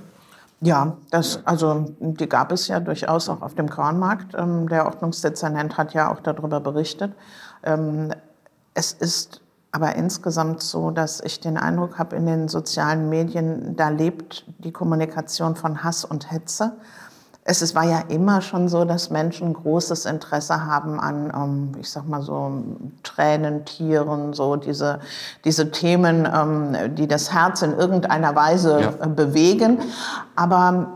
Ja, 0.61 0.97
das, 1.11 1.45
also 1.45 1.93
die 1.99 2.29
gab 2.29 2.51
es 2.51 2.67
ja 2.67 2.79
durchaus 2.79 3.29
auch 3.29 3.41
auf 3.41 3.55
dem 3.55 3.69
Kornmarkt. 3.69 4.33
Ähm, 4.35 4.67
der 4.67 4.85
Ordnungsdezernent 4.85 5.77
hat 5.77 5.93
ja 5.93 6.11
auch 6.11 6.19
darüber 6.19 6.59
berichtet. 6.59 7.13
Ähm, 7.63 8.11
es 8.73 8.93
ist 8.93 9.41
aber 9.71 9.95
insgesamt 9.95 10.61
so, 10.61 10.91
dass 10.91 11.21
ich 11.21 11.39
den 11.39 11.57
Eindruck 11.57 11.97
habe, 11.97 12.15
in 12.17 12.25
den 12.25 12.47
sozialen 12.49 13.09
Medien, 13.09 13.75
da 13.75 13.89
lebt 13.89 14.45
die 14.59 14.71
Kommunikation 14.71 15.55
von 15.55 15.83
Hass 15.83 16.03
und 16.03 16.29
Hetze. 16.31 16.73
es 17.43 17.61
ist, 17.61 17.73
war 17.73 17.85
ja 17.85 17.99
immer 18.09 18.41
schon 18.41 18.67
so, 18.67 18.85
dass 18.85 19.09
Menschen 19.09 19.53
großes 19.53 20.05
Interesse 20.05 20.65
haben 20.65 20.99
an, 20.99 21.31
ähm, 21.33 21.71
ich 21.79 21.89
sag 21.89 22.07
mal 22.07 22.21
so, 22.21 22.51
Tränentieren, 23.03 24.33
so 24.33 24.57
diese, 24.57 24.99
diese 25.45 25.71
Themen, 25.71 26.27
ähm, 26.31 26.95
die 26.95 27.07
das 27.07 27.33
Herz 27.33 27.61
in 27.61 27.73
irgendeiner 27.73 28.35
Weise 28.35 28.81
ja. 28.81 29.07
bewegen. 29.07 29.79
Aber 30.35 30.87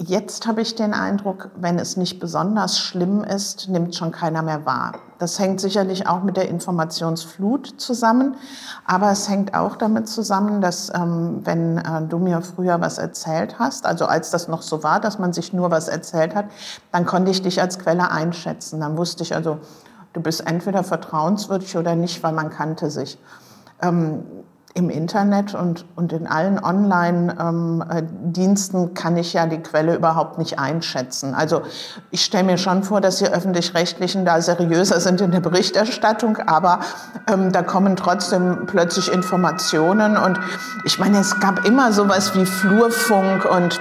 Jetzt 0.00 0.46
habe 0.46 0.60
ich 0.60 0.76
den 0.76 0.94
Eindruck, 0.94 1.50
wenn 1.56 1.76
es 1.76 1.96
nicht 1.96 2.20
besonders 2.20 2.78
schlimm 2.78 3.24
ist, 3.24 3.68
nimmt 3.68 3.96
schon 3.96 4.12
keiner 4.12 4.42
mehr 4.42 4.64
wahr. 4.64 4.92
Das 5.18 5.40
hängt 5.40 5.60
sicherlich 5.60 6.06
auch 6.06 6.22
mit 6.22 6.36
der 6.36 6.48
Informationsflut 6.48 7.80
zusammen, 7.80 8.36
aber 8.84 9.10
es 9.10 9.28
hängt 9.28 9.54
auch 9.54 9.74
damit 9.74 10.08
zusammen, 10.08 10.60
dass 10.60 10.92
ähm, 10.94 11.40
wenn 11.42 11.78
äh, 11.78 12.02
du 12.08 12.18
mir 12.18 12.42
früher 12.42 12.80
was 12.80 12.98
erzählt 12.98 13.58
hast, 13.58 13.86
also 13.86 14.06
als 14.06 14.30
das 14.30 14.46
noch 14.46 14.62
so 14.62 14.84
war, 14.84 15.00
dass 15.00 15.18
man 15.18 15.32
sich 15.32 15.52
nur 15.52 15.72
was 15.72 15.88
erzählt 15.88 16.36
hat, 16.36 16.44
dann 16.92 17.04
konnte 17.04 17.32
ich 17.32 17.42
dich 17.42 17.60
als 17.60 17.80
Quelle 17.80 18.12
einschätzen. 18.12 18.78
Dann 18.78 18.96
wusste 18.96 19.24
ich 19.24 19.34
also, 19.34 19.58
du 20.12 20.20
bist 20.20 20.46
entweder 20.46 20.84
vertrauenswürdig 20.84 21.76
oder 21.76 21.96
nicht, 21.96 22.22
weil 22.22 22.32
man 22.32 22.50
kannte 22.50 22.88
sich. 22.92 23.18
Ähm, 23.82 24.22
im 24.78 24.88
Internet 24.90 25.54
und, 25.54 25.84
und 25.96 26.12
in 26.12 26.28
allen 26.28 26.62
Online-Diensten 26.62 28.82
ähm, 28.84 28.94
kann 28.94 29.16
ich 29.16 29.32
ja 29.32 29.46
die 29.46 29.58
Quelle 29.58 29.96
überhaupt 29.96 30.38
nicht 30.38 30.60
einschätzen. 30.60 31.34
Also 31.34 31.62
ich 32.12 32.24
stelle 32.24 32.44
mir 32.44 32.58
schon 32.58 32.84
vor, 32.84 33.00
dass 33.00 33.16
die 33.16 33.26
öffentlich-rechtlichen 33.26 34.24
da 34.24 34.40
seriöser 34.40 35.00
sind 35.00 35.20
in 35.20 35.32
der 35.32 35.40
Berichterstattung, 35.40 36.36
aber 36.46 36.78
ähm, 37.26 37.50
da 37.50 37.62
kommen 37.62 37.96
trotzdem 37.96 38.66
plötzlich 38.66 39.12
Informationen 39.12 40.16
und 40.16 40.38
ich 40.84 41.00
meine, 41.00 41.18
es 41.18 41.40
gab 41.40 41.66
immer 41.66 41.92
sowas 41.92 42.36
wie 42.36 42.46
Flurfunk 42.46 43.44
und 43.44 43.80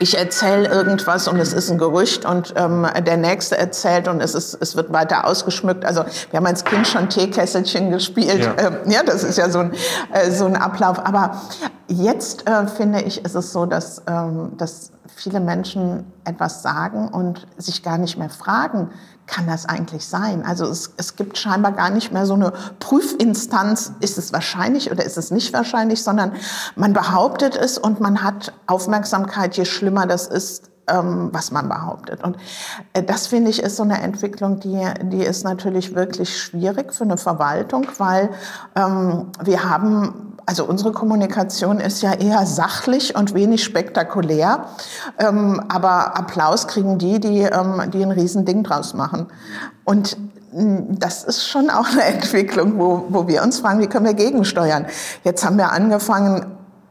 ich 0.00 0.18
erzähle 0.18 0.68
irgendwas 0.68 1.28
und 1.28 1.38
es 1.38 1.52
ist 1.52 1.70
ein 1.70 1.78
Gerücht 1.78 2.24
und 2.24 2.52
ähm, 2.56 2.86
der 3.06 3.16
Nächste 3.16 3.56
erzählt 3.56 4.08
und 4.08 4.20
es, 4.20 4.34
ist, 4.34 4.58
es 4.60 4.74
wird 4.76 4.92
weiter 4.92 5.24
ausgeschmückt. 5.24 5.84
Also 5.84 6.04
wir 6.30 6.38
haben 6.38 6.46
als 6.46 6.64
Kind 6.64 6.86
schon 6.86 7.08
Teekesselchen 7.08 7.90
gespielt. 7.90 8.44
Ja, 8.44 8.56
ähm, 8.58 8.78
ja 8.86 9.02
das 9.04 9.22
ist 9.22 9.38
ja 9.38 9.48
so 9.48 9.60
ein, 9.60 9.72
äh, 10.12 10.30
so 10.30 10.46
ein 10.46 10.56
Ablauf. 10.56 10.98
Aber 10.98 11.40
jetzt 11.86 12.48
äh, 12.48 12.66
finde 12.66 13.02
ich, 13.02 13.24
ist 13.24 13.36
es 13.36 13.52
so, 13.52 13.66
dass, 13.66 14.02
ähm, 14.08 14.52
dass 14.56 14.90
viele 15.14 15.40
Menschen 15.40 16.12
etwas 16.24 16.62
sagen 16.62 17.08
und 17.08 17.46
sich 17.56 17.82
gar 17.82 17.98
nicht 17.98 18.18
mehr 18.18 18.30
fragen, 18.30 18.90
kann 19.26 19.46
das 19.46 19.66
eigentlich 19.66 20.06
sein? 20.06 20.44
Also 20.44 20.66
es, 20.66 20.92
es 20.96 21.16
gibt 21.16 21.38
scheinbar 21.38 21.72
gar 21.72 21.90
nicht 21.90 22.12
mehr 22.12 22.26
so 22.26 22.34
eine 22.34 22.52
Prüfinstanz, 22.78 23.92
ist 24.00 24.18
es 24.18 24.32
wahrscheinlich 24.32 24.90
oder 24.90 25.04
ist 25.04 25.16
es 25.16 25.30
nicht 25.30 25.52
wahrscheinlich, 25.52 26.02
sondern 26.02 26.32
man 26.76 26.92
behauptet 26.92 27.56
es 27.56 27.78
und 27.78 28.00
man 28.00 28.22
hat 28.22 28.52
Aufmerksamkeit, 28.66 29.56
je 29.56 29.64
schlimmer 29.64 30.06
das 30.06 30.26
ist, 30.26 30.70
ähm, 30.88 31.30
was 31.32 31.50
man 31.50 31.68
behauptet. 31.68 32.22
Und 32.22 32.36
äh, 32.92 33.02
das 33.02 33.26
finde 33.26 33.50
ich 33.50 33.62
ist 33.62 33.76
so 33.76 33.82
eine 33.82 34.00
Entwicklung, 34.02 34.60
die, 34.60 34.86
die 35.04 35.22
ist 35.22 35.44
natürlich 35.44 35.94
wirklich 35.94 36.38
schwierig 36.38 36.92
für 36.92 37.04
eine 37.04 37.16
Verwaltung, 37.16 37.86
weil 37.98 38.30
ähm, 38.76 39.30
wir 39.42 39.68
haben 39.68 40.33
also 40.46 40.64
unsere 40.64 40.92
Kommunikation 40.92 41.80
ist 41.80 42.02
ja 42.02 42.12
eher 42.12 42.46
sachlich 42.46 43.16
und 43.16 43.34
wenig 43.34 43.64
spektakulär. 43.64 44.66
Ähm, 45.18 45.62
aber 45.68 46.18
Applaus 46.18 46.66
kriegen 46.66 46.98
die, 46.98 47.20
die, 47.20 47.40
ähm, 47.40 47.90
die 47.92 48.02
ein 48.02 48.10
Riesending 48.10 48.62
draus 48.62 48.94
machen. 48.94 49.26
Und 49.84 50.16
mm, 50.52 50.98
das 50.98 51.24
ist 51.24 51.46
schon 51.46 51.70
auch 51.70 51.88
eine 51.90 52.04
Entwicklung, 52.14 52.78
wo, 52.78 53.06
wo 53.08 53.26
wir 53.26 53.42
uns 53.42 53.60
fragen, 53.60 53.80
wie 53.80 53.86
können 53.86 54.06
wir 54.06 54.14
gegensteuern. 54.14 54.86
Jetzt 55.22 55.44
haben 55.44 55.56
wir 55.56 55.72
angefangen, 55.72 56.46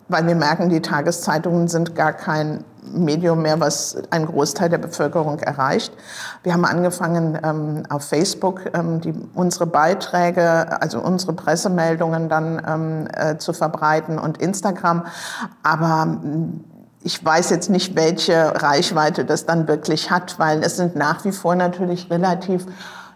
weil 0.07 0.25
wir 0.27 0.35
merken, 0.35 0.69
die 0.69 0.81
Tageszeitungen 0.81 1.67
sind 1.67 1.95
gar 1.95 2.13
kein 2.13 2.63
Medium 2.91 3.41
mehr, 3.41 3.59
was 3.59 3.97
einen 4.09 4.25
Großteil 4.25 4.69
der 4.69 4.77
Bevölkerung 4.77 5.39
erreicht. 5.39 5.93
Wir 6.43 6.53
haben 6.53 6.65
angefangen, 6.65 7.39
ähm, 7.43 7.83
auf 7.89 8.03
Facebook 8.03 8.61
ähm, 8.73 9.01
die, 9.01 9.13
unsere 9.33 9.65
Beiträge, 9.65 10.81
also 10.81 10.99
unsere 10.99 11.33
Pressemeldungen 11.33 12.29
dann 12.29 12.61
ähm, 12.67 13.07
äh, 13.13 13.37
zu 13.37 13.53
verbreiten 13.53 14.19
und 14.19 14.37
Instagram. 14.39 15.05
Aber 15.63 16.05
mm, 16.05 16.63
ich 17.03 17.23
weiß 17.23 17.49
jetzt 17.49 17.69
nicht, 17.69 17.95
welche 17.95 18.61
Reichweite 18.61 19.25
das 19.25 19.45
dann 19.45 19.67
wirklich 19.67 20.09
hat, 20.09 20.39
weil 20.39 20.63
es 20.63 20.77
sind 20.77 20.95
nach 20.95 21.25
wie 21.25 21.31
vor 21.31 21.55
natürlich 21.55 22.09
relativ 22.09 22.65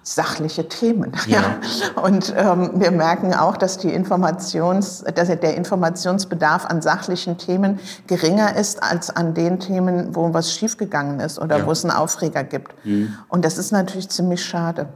sachliche 0.08 0.70
Themen. 0.70 1.12
Ja. 1.28 1.60
ja. 1.96 2.02
Und 2.02 2.34
ähm, 2.38 2.72
wir 2.76 2.92
merken 2.92 3.34
auch, 3.34 3.58
dass, 3.58 3.78
die 3.78 3.90
Informations, 3.90 5.04
dass 5.14 5.28
der 5.28 5.58
Informationsbedarf 5.58 6.66
an 6.66 6.82
sachlichen 6.82 7.38
Themen 7.38 7.80
geringer 8.08 8.56
ist 8.56 8.82
als 8.82 9.10
an 9.10 9.34
den 9.34 9.60
Themen, 9.60 10.16
wo 10.16 10.34
was 10.34 10.54
schiefgegangen 10.54 11.20
ist 11.20 11.40
oder 11.40 11.60
ja. 11.60 11.66
wo 11.66 11.72
es 11.72 11.84
einen 11.84 11.92
Aufreger 11.92 12.46
gibt. 12.46 12.74
Mhm. 12.86 13.14
Und 13.28 13.44
das 13.44 13.58
ist 13.58 13.72
natürlich 13.72 14.08
ziemlich 14.08 14.44
schade. 14.44 14.88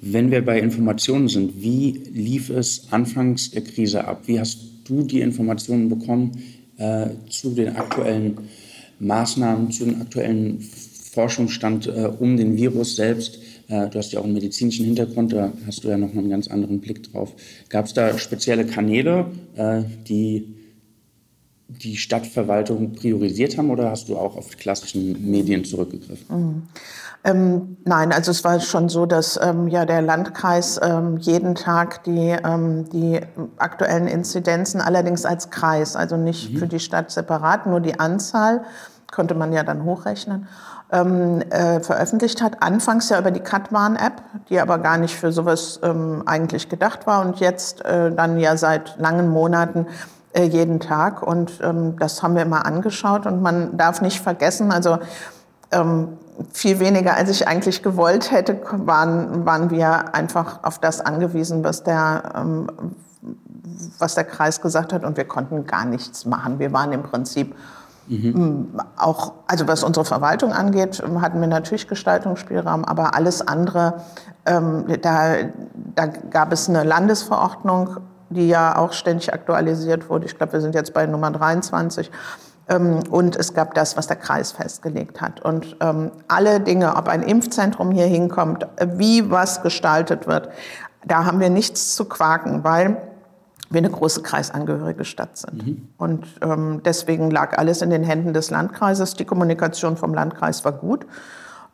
Wenn 0.00 0.30
wir 0.30 0.42
bei 0.44 0.58
Informationen 0.58 1.28
sind, 1.28 1.60
wie 1.60 2.02
lief 2.12 2.48
es 2.48 2.88
anfangs 2.90 3.50
der 3.50 3.64
Krise 3.64 4.06
ab? 4.06 4.22
Wie 4.24 4.40
hast 4.40 4.58
du 4.84 5.02
die 5.02 5.20
Informationen 5.20 5.90
bekommen 5.90 6.32
äh, 6.78 7.08
zu 7.28 7.50
den 7.50 7.76
aktuellen 7.76 8.38
Maßnahmen, 9.00 9.70
zu 9.70 9.84
den 9.84 10.00
aktuellen 10.00 10.60
Forschungsstand 11.14 11.86
äh, 11.86 12.10
um 12.18 12.36
den 12.36 12.56
Virus 12.56 12.96
selbst. 12.96 13.38
Äh, 13.68 13.88
du 13.88 13.98
hast 13.98 14.12
ja 14.12 14.20
auch 14.20 14.24
einen 14.24 14.34
medizinischen 14.34 14.84
Hintergrund, 14.84 15.32
da 15.32 15.52
hast 15.66 15.84
du 15.84 15.88
ja 15.88 15.96
noch 15.96 16.12
einen 16.12 16.28
ganz 16.28 16.48
anderen 16.48 16.80
Blick 16.80 17.10
drauf. 17.10 17.32
Gab 17.68 17.86
es 17.86 17.94
da 17.94 18.18
spezielle 18.18 18.66
Kanäle, 18.66 19.26
äh, 19.56 19.82
die 20.06 20.54
die 21.66 21.96
Stadtverwaltung 21.96 22.92
priorisiert 22.92 23.56
haben 23.56 23.70
oder 23.70 23.90
hast 23.90 24.08
du 24.08 24.16
auch 24.16 24.36
auf 24.36 24.50
die 24.50 24.56
klassischen 24.56 25.30
Medien 25.30 25.64
zurückgegriffen? 25.64 26.26
Mhm. 26.28 26.62
Ähm, 27.24 27.78
nein, 27.84 28.12
also 28.12 28.30
es 28.30 28.44
war 28.44 28.60
schon 28.60 28.90
so, 28.90 29.06
dass 29.06 29.40
ähm, 29.42 29.68
ja 29.68 29.86
der 29.86 30.02
Landkreis 30.02 30.78
ähm, 30.82 31.16
jeden 31.16 31.54
Tag 31.54 32.04
die, 32.04 32.36
ähm, 32.44 32.84
die 32.90 33.18
aktuellen 33.56 34.08
Inzidenzen 34.08 34.82
allerdings 34.82 35.24
als 35.24 35.48
Kreis, 35.48 35.96
also 35.96 36.18
nicht 36.18 36.52
mhm. 36.52 36.58
für 36.58 36.66
die 36.66 36.80
Stadt 36.80 37.10
separat, 37.10 37.66
nur 37.66 37.80
die 37.80 37.98
Anzahl 37.98 38.64
konnte 39.10 39.34
man 39.34 39.52
ja 39.52 39.62
dann 39.62 39.84
hochrechnen 39.84 40.48
ähm, 40.94 41.42
äh, 41.50 41.80
veröffentlicht 41.80 42.40
hat. 42.40 42.62
Anfangs 42.62 43.08
ja 43.08 43.18
über 43.18 43.32
die 43.32 43.40
Katwan-App, 43.40 44.22
die 44.48 44.60
aber 44.60 44.78
gar 44.78 44.96
nicht 44.96 45.16
für 45.16 45.32
sowas 45.32 45.80
ähm, 45.82 46.22
eigentlich 46.24 46.68
gedacht 46.68 47.06
war 47.06 47.20
und 47.26 47.40
jetzt 47.40 47.84
äh, 47.84 48.12
dann 48.12 48.38
ja 48.38 48.56
seit 48.56 48.96
langen 48.98 49.28
Monaten 49.28 49.86
äh, 50.32 50.44
jeden 50.44 50.78
Tag. 50.78 51.22
Und 51.22 51.60
ähm, 51.62 51.98
das 51.98 52.22
haben 52.22 52.36
wir 52.36 52.42
immer 52.42 52.64
angeschaut 52.64 53.26
und 53.26 53.42
man 53.42 53.76
darf 53.76 54.00
nicht 54.02 54.20
vergessen, 54.20 54.70
also 54.70 54.98
ähm, 55.72 56.16
viel 56.52 56.78
weniger, 56.78 57.14
als 57.14 57.28
ich 57.30 57.48
eigentlich 57.48 57.82
gewollt 57.82 58.30
hätte, 58.30 58.60
waren, 58.86 59.44
waren 59.44 59.70
wir 59.70 60.14
einfach 60.14 60.60
auf 60.62 60.78
das 60.78 61.00
angewiesen, 61.00 61.64
was 61.64 61.82
der, 61.82 62.32
ähm, 62.36 62.70
was 63.98 64.14
der 64.14 64.24
Kreis 64.24 64.60
gesagt 64.60 64.92
hat 64.92 65.04
und 65.04 65.16
wir 65.16 65.24
konnten 65.24 65.66
gar 65.66 65.84
nichts 65.84 66.24
machen. 66.24 66.60
Wir 66.60 66.72
waren 66.72 66.92
im 66.92 67.02
Prinzip 67.02 67.54
Mhm. 68.06 68.80
Auch, 68.96 69.32
also 69.46 69.66
was 69.66 69.82
unsere 69.82 70.04
Verwaltung 70.04 70.52
angeht, 70.52 71.02
hatten 71.20 71.40
wir 71.40 71.48
natürlich 71.48 71.88
Gestaltungsspielraum, 71.88 72.84
aber 72.84 73.14
alles 73.14 73.46
andere, 73.46 74.02
ähm, 74.46 74.84
da, 75.00 75.36
da 75.94 76.06
gab 76.06 76.52
es 76.52 76.68
eine 76.68 76.84
Landesverordnung, 76.84 77.96
die 78.30 78.48
ja 78.48 78.76
auch 78.76 78.92
ständig 78.92 79.32
aktualisiert 79.32 80.08
wurde. 80.10 80.26
Ich 80.26 80.36
glaube, 80.36 80.54
wir 80.54 80.60
sind 80.60 80.74
jetzt 80.74 80.92
bei 80.92 81.06
Nummer 81.06 81.30
23. 81.30 82.10
Ähm, 82.68 83.00
und 83.10 83.36
es 83.36 83.54
gab 83.54 83.74
das, 83.74 83.96
was 83.96 84.06
der 84.06 84.16
Kreis 84.16 84.52
festgelegt 84.52 85.20
hat. 85.20 85.40
Und 85.40 85.76
ähm, 85.80 86.10
alle 86.28 86.60
Dinge, 86.60 86.96
ob 86.96 87.08
ein 87.08 87.22
Impfzentrum 87.22 87.90
hier 87.90 88.06
hinkommt, 88.06 88.66
wie 88.96 89.30
was 89.30 89.62
gestaltet 89.62 90.26
wird, 90.26 90.48
da 91.06 91.26
haben 91.26 91.40
wir 91.40 91.50
nichts 91.50 91.94
zu 91.94 92.06
quaken, 92.06 92.64
weil 92.64 92.96
wir 93.70 93.78
eine 93.78 93.90
große 93.90 94.22
kreisangehörige 94.22 95.04
Stadt 95.04 95.38
sind. 95.38 95.66
Mhm. 95.66 95.88
Und 95.96 96.26
ähm, 96.42 96.82
deswegen 96.84 97.30
lag 97.30 97.56
alles 97.58 97.82
in 97.82 97.90
den 97.90 98.04
Händen 98.04 98.34
des 98.34 98.50
Landkreises. 98.50 99.14
Die 99.14 99.24
Kommunikation 99.24 99.96
vom 99.96 100.14
Landkreis 100.14 100.64
war 100.64 100.72
gut. 100.72 101.06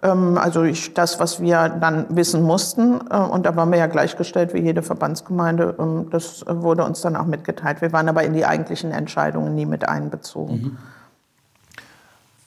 Ähm, 0.03 0.39
also 0.39 0.63
ich, 0.63 0.95
das, 0.95 1.21
was 1.21 1.41
wir 1.41 1.69
dann 1.69 2.07
wissen 2.17 2.43
mussten, 2.43 3.01
äh, 3.11 3.17
und 3.17 3.45
da 3.45 3.57
waren 3.57 3.71
wir 3.71 3.79
ja 3.79 3.87
gleichgestellt 3.87 4.55
wie 4.55 4.61
jede 4.61 4.83
Verbandsgemeinde, 4.83 5.75
ähm, 5.79 6.09
das 6.11 6.45
wurde 6.47 6.85
uns 6.85 7.01
dann 7.01 7.17
auch 7.17 7.27
mitgeteilt. 7.27 7.81
Wir 7.81 7.93
waren 7.93 8.09
aber 8.09 8.25
in 8.25 8.33
die 8.33 8.47
eigentlichen 8.47 8.93
Entscheidungen 8.93 9.55
nie 9.55 9.67
mit 9.67 9.89
einbezogen. 9.89 10.63
Mhm. 10.63 10.79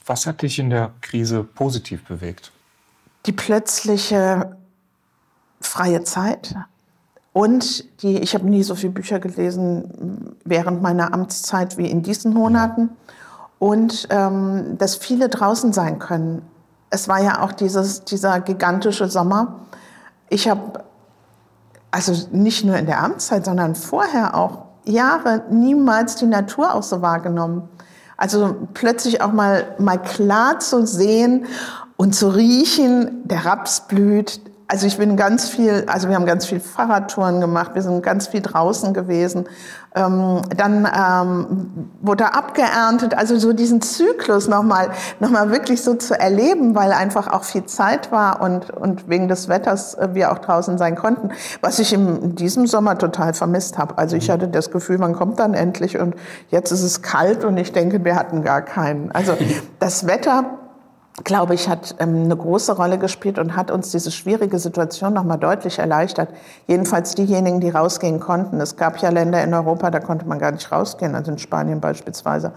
Was 0.06 0.26
hat 0.26 0.42
dich 0.42 0.60
in 0.60 0.70
der 0.70 0.92
Krise 1.02 1.44
positiv 1.44 2.06
bewegt? 2.06 2.52
Die 3.26 3.32
plötzliche 3.32 4.58
freie 5.62 6.04
Zeit, 6.04 6.56
und 7.34 8.02
die, 8.04 8.20
ich 8.20 8.36
habe 8.36 8.48
nie 8.48 8.62
so 8.62 8.75
viele 8.75 8.94
Bücher 8.94 9.20
gelesen 9.20 10.36
während 10.46 10.84
meiner 10.84 11.13
Amtszeit 11.13 11.78
wie 11.78 11.90
in 11.90 12.04
diesen 12.04 12.34
Monaten. 12.34 12.90
Und 13.58 14.08
ähm, 14.12 14.78
dass 14.78 14.96
viele 14.96 15.30
draußen 15.30 15.74
sein 15.74 15.98
können. 15.98 16.44
Es 16.92 17.08
war 17.08 17.24
ja 17.24 17.42
auch 17.42 17.52
dieses, 17.52 18.04
dieser 18.04 18.40
gigantische 18.40 19.08
Sommer. 19.08 19.62
Ich 20.30 20.48
habe 20.48 20.84
also 21.90 22.13
nicht 22.32 22.66
nur 22.66 22.75
in 22.75 22.86
der 22.86 23.02
Amtszeit, 23.02 23.46
sondern 23.46 23.74
vorher 23.75 24.36
auch 24.36 24.66
Jahre 24.86 25.44
niemals 25.50 26.16
die 26.18 26.25
Natur 26.25 26.75
auch 26.75 26.84
so 26.84 27.02
wahrgenommen. 27.02 27.70
Also 28.18 28.56
plötzlich 28.74 29.22
auch 29.22 29.32
mal, 29.32 29.75
mal 29.80 29.98
klar 29.98 30.60
zu 30.60 30.86
sehen 30.86 31.46
und 31.98 32.13
zu 32.13 32.30
riechen, 32.30 33.28
der 33.28 33.46
Raps 33.46 33.88
blüht, 33.88 34.42
also 34.74 34.88
ich 34.88 34.98
bin 34.98 35.15
ganz 35.15 35.50
viel, 35.50 35.84
also 35.86 36.10
wir 36.10 36.15
haben 36.15 36.25
ganz 36.25 36.48
viel 36.48 36.60
Fahrradtouren 36.60 37.39
gemacht, 37.39 37.75
wir 37.75 37.84
sind 37.84 38.01
ganz 38.01 38.25
viel 38.25 38.42
draußen 38.42 38.92
gewesen. 38.96 39.46
Ähm, 39.94 40.42
dann 40.58 40.89
ähm, 40.92 41.89
wurde 42.01 42.34
abgeerntet, 42.34 43.15
also 43.15 43.38
so 43.38 43.53
diesen 43.53 43.84
Zyklus 43.84 44.48
nochmal 44.48 44.89
noch 45.20 45.30
mal 45.30 45.51
wirklich 45.51 45.84
so 45.84 45.94
zu 45.94 46.20
erleben, 46.20 46.74
weil 46.74 46.92
einfach 46.92 47.27
auch 47.27 47.44
viel 47.44 47.65
Zeit 47.65 48.12
war 48.12 48.42
und, 48.42 48.72
und 48.72 49.08
wegen 49.08 49.27
des 49.27 49.48
Wetters 49.48 49.94
äh, 49.94 50.10
wir 50.13 50.32
auch 50.32 50.39
draußen 50.39 50.80
sein 50.80 50.96
konnten, 50.96 51.30
was 51.62 51.77
ich 51.77 51.94
in 51.94 52.34
diesem 52.36 52.65
Sommer 52.65 52.98
total 52.98 53.36
vermisst 53.36 53.77
habe. 53.77 54.00
Also 54.00 54.15
ich 54.15 54.32
hatte 54.32 54.48
das 54.48 54.72
Gefühl, 54.72 54.98
man 54.98 55.13
kommt 55.13 55.38
dann 55.38 55.53
endlich 55.53 56.00
und 56.00 56.15
jetzt 56.50 56.72
ist 56.72 56.82
es 56.82 57.03
kalt 57.03 57.46
und 57.46 57.58
ich 57.58 57.74
denke, 57.74 58.03
wir 58.03 58.15
hatten 58.15 58.42
gar 58.42 58.63
keinen. 58.63 59.12
Also 59.12 59.38
das 59.80 60.08
Wetter 60.08 60.62
glaube 61.24 61.53
ich, 61.53 61.70
hat 61.70 61.96
ähm, 62.00 62.24
eine 62.24 62.36
große 62.36 62.75
Rolle 62.75 62.98
gespielt 62.98 63.38
und 63.38 63.55
hat 63.55 63.70
uns 63.70 63.91
diese 63.91 64.12
schwierige 64.12 64.58
Situation 64.58 65.13
nochmal 65.13 65.38
deutlich 65.38 65.79
erleichtert. 65.79 66.29
Jedenfalls 66.67 67.13
diejenigen, 67.13 67.60
die 67.60 67.70
rausgehen 67.70 68.20
konnten. 68.20 68.60
Es 68.60 68.77
gab 68.77 68.98
ja 68.98 69.10
Länder 69.10 69.43
in 69.43 69.53
Europa, 69.53 69.91
da 69.91 70.00
konnte 70.00 70.25
man 70.27 70.39
gar 70.39 70.51
nicht 70.51 70.72
rausgehen, 70.72 71.13
also 71.13 71.32
in 71.32 71.38
Spanien 71.38 71.79
beispielsweise. 71.79 72.53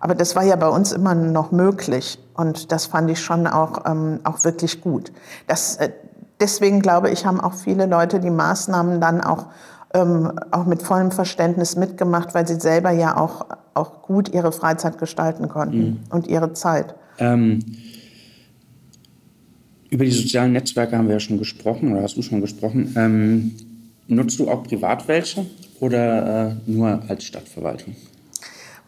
Aber 0.00 0.14
das 0.14 0.36
war 0.36 0.42
ja 0.42 0.56
bei 0.56 0.68
uns 0.68 0.92
immer 0.92 1.14
noch 1.14 1.50
möglich 1.50 2.18
und 2.34 2.72
das 2.72 2.84
fand 2.86 3.10
ich 3.10 3.20
schon 3.20 3.46
auch, 3.46 3.86
ähm, 3.86 4.20
auch 4.24 4.44
wirklich 4.44 4.82
gut. 4.82 5.10
Das, 5.46 5.76
äh, 5.76 5.90
deswegen 6.40 6.80
glaube 6.80 7.08
ich, 7.08 7.24
haben 7.24 7.40
auch 7.40 7.54
viele 7.54 7.86
Leute 7.86 8.20
die 8.20 8.30
Maßnahmen 8.30 9.00
dann 9.00 9.22
auch, 9.22 9.46
ähm, 9.94 10.32
auch 10.50 10.66
mit 10.66 10.82
vollem 10.82 11.10
Verständnis 11.10 11.76
mitgemacht, 11.76 12.34
weil 12.34 12.46
sie 12.46 12.60
selber 12.60 12.90
ja 12.90 13.16
auch, 13.16 13.46
auch 13.72 14.02
gut 14.02 14.28
ihre 14.28 14.52
Freizeit 14.52 14.98
gestalten 14.98 15.48
konnten 15.48 15.78
mhm. 15.78 16.00
und 16.10 16.26
ihre 16.26 16.52
Zeit. 16.52 16.94
Ähm 17.18 17.60
über 19.94 20.04
die 20.04 20.10
sozialen 20.10 20.52
Netzwerke 20.52 20.98
haben 20.98 21.06
wir 21.06 21.14
ja 21.14 21.20
schon 21.20 21.38
gesprochen 21.38 21.92
oder 21.92 22.02
hast 22.02 22.16
du 22.16 22.22
schon 22.22 22.40
gesprochen. 22.40 22.92
Ähm, 22.96 23.54
nutzt 24.08 24.40
du 24.40 24.50
auch 24.50 24.64
privat 24.64 25.06
welche 25.06 25.46
oder 25.78 26.48
äh, 26.48 26.54
nur 26.66 27.00
als 27.06 27.22
Stadtverwaltung? 27.22 27.94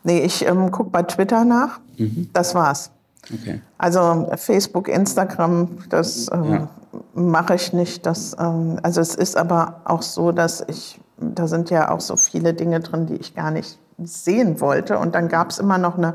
Nee, 0.02 0.24
ich 0.24 0.44
ähm, 0.44 0.72
gucke 0.72 0.90
bei 0.90 1.04
Twitter 1.04 1.44
nach. 1.44 1.78
Mhm. 1.96 2.28
Das 2.32 2.56
war's. 2.56 2.90
Okay. 3.32 3.60
Also 3.78 4.28
Facebook, 4.36 4.88
Instagram, 4.88 5.78
das 5.90 6.28
ähm, 6.32 6.50
ja. 6.50 6.70
mache 7.14 7.54
ich 7.54 7.72
nicht. 7.72 8.04
Das, 8.04 8.36
ähm, 8.40 8.80
also 8.82 9.00
es 9.00 9.14
ist 9.14 9.36
aber 9.36 9.82
auch 9.84 10.02
so, 10.02 10.32
dass 10.32 10.64
ich, 10.66 10.98
da 11.18 11.46
sind 11.46 11.70
ja 11.70 11.92
auch 11.92 12.00
so 12.00 12.16
viele 12.16 12.52
Dinge 12.52 12.80
drin, 12.80 13.06
die 13.06 13.14
ich 13.14 13.32
gar 13.32 13.52
nicht 13.52 13.78
sehen 14.02 14.60
wollte. 14.60 14.98
Und 14.98 15.14
dann 15.14 15.28
gab 15.28 15.50
es 15.50 15.60
immer 15.60 15.78
noch 15.78 15.98
eine 15.98 16.14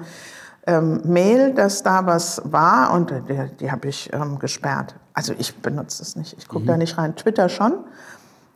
ähm, 0.68 1.02
Mail, 1.04 1.54
dass 1.54 1.84
da 1.84 2.06
was 2.06 2.42
war 2.46 2.94
und 2.94 3.12
die, 3.12 3.50
die 3.60 3.72
habe 3.72 3.88
ich 3.88 4.12
ähm, 4.14 4.40
gesperrt. 4.40 4.96
Also 5.14 5.34
ich 5.38 5.58
benutze 5.58 6.04
es 6.04 6.16
nicht. 6.16 6.38
Ich 6.38 6.48
gucke 6.48 6.64
mhm. 6.64 6.68
da 6.68 6.78
nicht 6.78 6.98
rein. 6.98 7.16
Twitter 7.16 7.50
schon. 7.50 7.74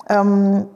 Ähm, 0.08 0.68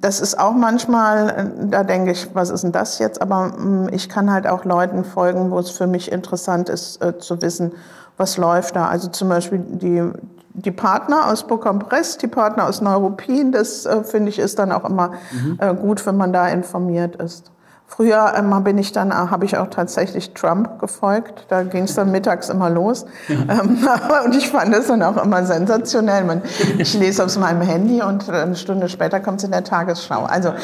das 0.00 0.20
ist 0.20 0.38
auch 0.38 0.52
manchmal, 0.52 1.28
äh, 1.28 1.66
da 1.68 1.84
denke 1.84 2.12
ich, 2.12 2.34
was 2.34 2.50
ist 2.50 2.62
denn 2.62 2.72
das 2.72 2.98
jetzt? 2.98 3.20
Aber 3.20 3.52
ähm, 3.58 3.88
ich 3.92 4.08
kann 4.08 4.30
halt 4.32 4.46
auch 4.46 4.64
Leuten 4.64 5.04
folgen, 5.04 5.50
wo 5.50 5.58
es 5.58 5.70
für 5.70 5.86
mich 5.86 6.10
interessant 6.10 6.68
ist, 6.68 7.02
äh, 7.02 7.18
zu 7.18 7.40
wissen, 7.42 7.72
was 8.16 8.36
läuft 8.36 8.76
da. 8.76 8.88
Also 8.88 9.08
zum 9.08 9.28
Beispiel 9.28 9.58
die, 9.58 10.08
die 10.54 10.70
Partner 10.70 11.28
aus 11.28 11.46
Bocompress, 11.46 12.18
die 12.18 12.26
Partner 12.26 12.68
aus 12.68 12.80
Neuruppin, 12.80 13.52
das 13.52 13.86
äh, 13.86 14.04
finde 14.04 14.28
ich 14.30 14.38
ist 14.38 14.58
dann 14.58 14.72
auch 14.72 14.84
immer 14.84 15.12
mhm. 15.32 15.58
äh, 15.58 15.74
gut, 15.74 16.04
wenn 16.06 16.16
man 16.16 16.32
da 16.32 16.48
informiert 16.48 17.16
ist. 17.16 17.50
Früher 17.90 18.34
ähm, 18.36 18.62
bin 18.62 18.78
ich 18.78 18.92
dann, 18.92 19.10
äh, 19.10 19.14
habe 19.14 19.44
ich 19.44 19.56
auch 19.56 19.66
tatsächlich 19.66 20.32
Trump 20.32 20.78
gefolgt. 20.78 21.46
Da 21.48 21.64
ging 21.64 21.84
es 21.84 21.94
dann 21.96 22.12
mittags 22.12 22.48
immer 22.48 22.70
los. 22.70 23.04
Ja. 23.26 23.62
Ähm, 23.62 23.78
und 24.24 24.36
ich 24.36 24.48
fand 24.48 24.72
das 24.72 24.86
dann 24.86 25.02
auch 25.02 25.20
immer 25.22 25.44
sensationell. 25.44 26.22
Man, 26.22 26.40
ich 26.78 26.94
lese 26.94 27.24
aus 27.24 27.36
meinem 27.36 27.62
Handy 27.62 28.00
und 28.00 28.30
eine 28.30 28.54
Stunde 28.54 28.88
später 28.88 29.18
kommt 29.18 29.38
es 29.38 29.44
in 29.44 29.50
der 29.50 29.64
Tagesschau. 29.64 30.22
Also 30.22 30.54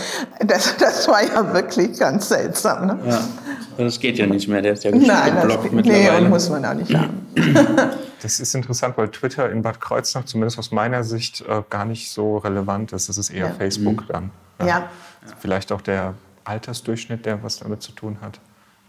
das, 0.47 0.77
das 0.77 1.09
war 1.09 1.25
ja 1.25 1.53
wirklich 1.53 1.99
ganz 1.99 2.29
seltsam. 2.29 2.87
Ne? 2.87 2.99
Ja, 3.05 3.19
das 3.77 3.99
geht 3.99 4.19
ja 4.19 4.27
nicht 4.27 4.47
mehr. 4.47 4.63
Der 4.63 4.75
ist 4.75 4.85
ja 4.85 4.93
geblockt 4.93 5.73
mittlerweile. 5.73 6.13
Nee, 6.13 6.25
und 6.25 6.31
muss 6.31 6.49
man 6.49 6.65
auch 6.65 6.75
nicht 6.75 6.95
haben. 6.95 7.27
Das 8.23 8.39
ist 8.39 8.55
interessant, 8.55 8.97
weil 8.97 9.09
Twitter 9.09 9.51
in 9.51 9.63
Bad 9.63 9.81
Kreuznach, 9.81 10.27
zumindest 10.27 10.61
aus 10.61 10.71
meiner 10.71 11.03
Sicht, 11.03 11.41
äh, 11.41 11.63
gar 11.69 11.87
nicht 11.87 12.09
so 12.09 12.39
relevant 12.39 12.93
ist. 12.93 13.09
Es 13.09 13.19
ist 13.19 13.31
eher 13.31 13.49
ja. 13.49 13.53
Facebook 13.53 14.03
mhm. 14.03 14.13
dann. 14.13 14.31
Ja. 14.65 14.89
Vielleicht 15.41 15.73
auch 15.73 15.81
der 15.81 16.15
Altersdurchschnitt, 16.47 17.27
der 17.27 17.43
was 17.43 17.59
damit 17.59 17.83
zu 17.83 17.93
tun 17.93 18.19
hat. 18.21 18.41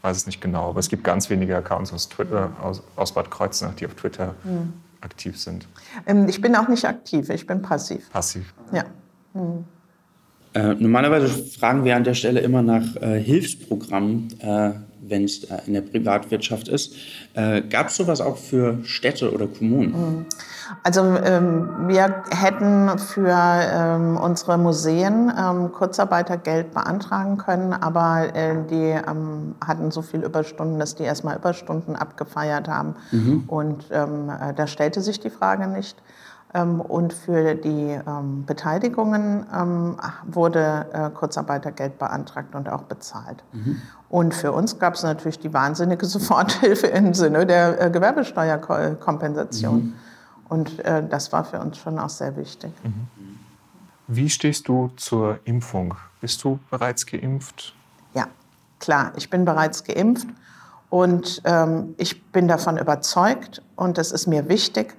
Weiß 0.02 0.16
es 0.16 0.26
nicht 0.26 0.42
genau, 0.42 0.70
aber 0.70 0.80
es 0.80 0.90
gibt 0.90 1.04
ganz 1.04 1.30
wenige 1.30 1.56
Accounts 1.58 1.92
aus, 1.92 2.08
Twitter, 2.08 2.52
aus, 2.62 2.84
aus 2.96 3.14
Bad 3.14 3.32
Kreuznach, 3.32 3.74
die 3.74 3.86
auf 3.86 3.96
Twitter 3.96 4.36
mhm. 4.44 4.74
aktiv 5.02 5.40
sind. 5.40 5.68
Ähm, 6.06 6.28
ich 6.30 6.40
bin 6.40 6.56
auch 6.56 6.68
nicht 6.68 6.86
aktiv, 6.86 7.30
ich 7.30 7.48
bin 7.48 7.62
passiv. 7.62 8.10
Passiv. 8.12 8.54
Ja. 8.72 8.86
Mhm. 9.34 9.66
Äh, 10.54 10.76
normalerweise 10.76 11.28
fragen 11.28 11.84
wir 11.84 11.96
an 11.96 12.04
der 12.04 12.14
Stelle 12.14 12.40
immer 12.40 12.62
nach 12.62 12.96
äh, 12.96 13.20
Hilfsprogrammen, 13.22 14.40
äh, 14.40 14.72
wenn 15.10 15.24
es 15.24 15.44
äh, 15.46 15.58
in 15.66 15.74
der 15.74 15.82
Privatwirtschaft 15.82 16.68
ist. 16.68 16.96
Äh, 17.34 17.62
Gab 17.62 17.88
es 17.88 17.96
sowas 17.96 18.22
auch 18.22 18.38
für 18.38 18.80
Städte 18.84 19.32
oder 19.32 19.48
Kommunen? 19.48 19.92
Mhm. 19.92 20.26
Also 20.84 21.02
ähm, 21.02 21.88
wir 21.88 22.24
hätten 22.30 22.98
für 23.00 23.34
ähm, 23.34 24.18
unsere 24.18 24.58
Museen 24.58 25.32
ähm, 25.38 25.72
Kurzarbeitergeld 25.72 26.74
beantragen 26.74 27.38
können, 27.38 27.74
aber 27.74 28.36
äh, 28.36 28.56
die 28.70 28.96
ähm, 29.10 29.56
hatten 29.66 29.92
so 29.92 30.02
viel 30.02 30.24
Überstunden, 30.24 30.80
dass 30.80 30.96
die 30.96 31.04
erstmal 31.04 31.38
Überstunden 31.38 31.96
abgefeiert 31.96 32.68
haben. 32.68 32.96
Mhm. 33.12 33.44
Und 33.48 33.86
ähm, 33.92 34.30
äh, 34.30 34.54
da 34.54 34.68
stellte 34.68 35.02
sich 35.02 35.20
die 35.20 35.30
Frage 35.30 35.68
nicht. 35.68 35.98
Ähm, 36.54 36.82
und 36.82 37.14
für 37.14 37.56
die 37.56 38.00
Beteiligungen 38.46 39.46
wurde 40.26 40.86
äh, 40.94 41.10
Kurzarbeitergeld 41.10 42.00
beantragt 42.00 42.56
und 42.56 42.70
auch 42.70 42.84
bezahlt. 42.84 43.44
Mhm. 43.52 43.82
Und 44.10 44.34
für 44.34 44.52
uns 44.54 44.80
gab 44.80 44.94
es 44.94 45.04
natürlich 45.04 45.40
die 45.40 45.54
wahnsinnige 45.54 46.06
Soforthilfe 46.08 46.88
im 46.88 47.14
Sinne 47.14 47.46
der 47.46 47.82
äh, 47.82 47.90
Gewerbesteuerkompensation. 47.90 49.76
Mhm. 49.76 49.94
Und 50.50 50.80
äh, 50.80 51.06
das 51.08 51.34
war 51.34 51.44
für 51.44 51.60
uns 51.60 51.78
schon 51.78 52.00
auch 52.00 52.10
sehr 52.10 52.36
wichtig. 52.38 52.72
Mhm. 52.84 53.08
Wie 54.08 54.30
stehst 54.30 54.70
du 54.70 54.90
zur 54.96 55.40
Impfung? 55.44 55.96
Bist 56.22 56.42
du 56.44 56.60
bereits 56.72 57.06
geimpft? 57.06 57.76
Ja, 58.14 58.28
klar, 58.80 59.12
ich 59.18 59.30
bin 59.30 59.44
bereits 59.44 59.84
geimpft 59.84 60.28
und 60.90 61.42
ähm, 61.44 61.94
ich 61.98 62.32
bin 62.32 62.48
davon 62.48 62.78
überzeugt 62.78 63.62
und 63.76 63.98
es 63.98 64.14
ist 64.14 64.28
mir 64.28 64.48
wichtig. 64.48 64.96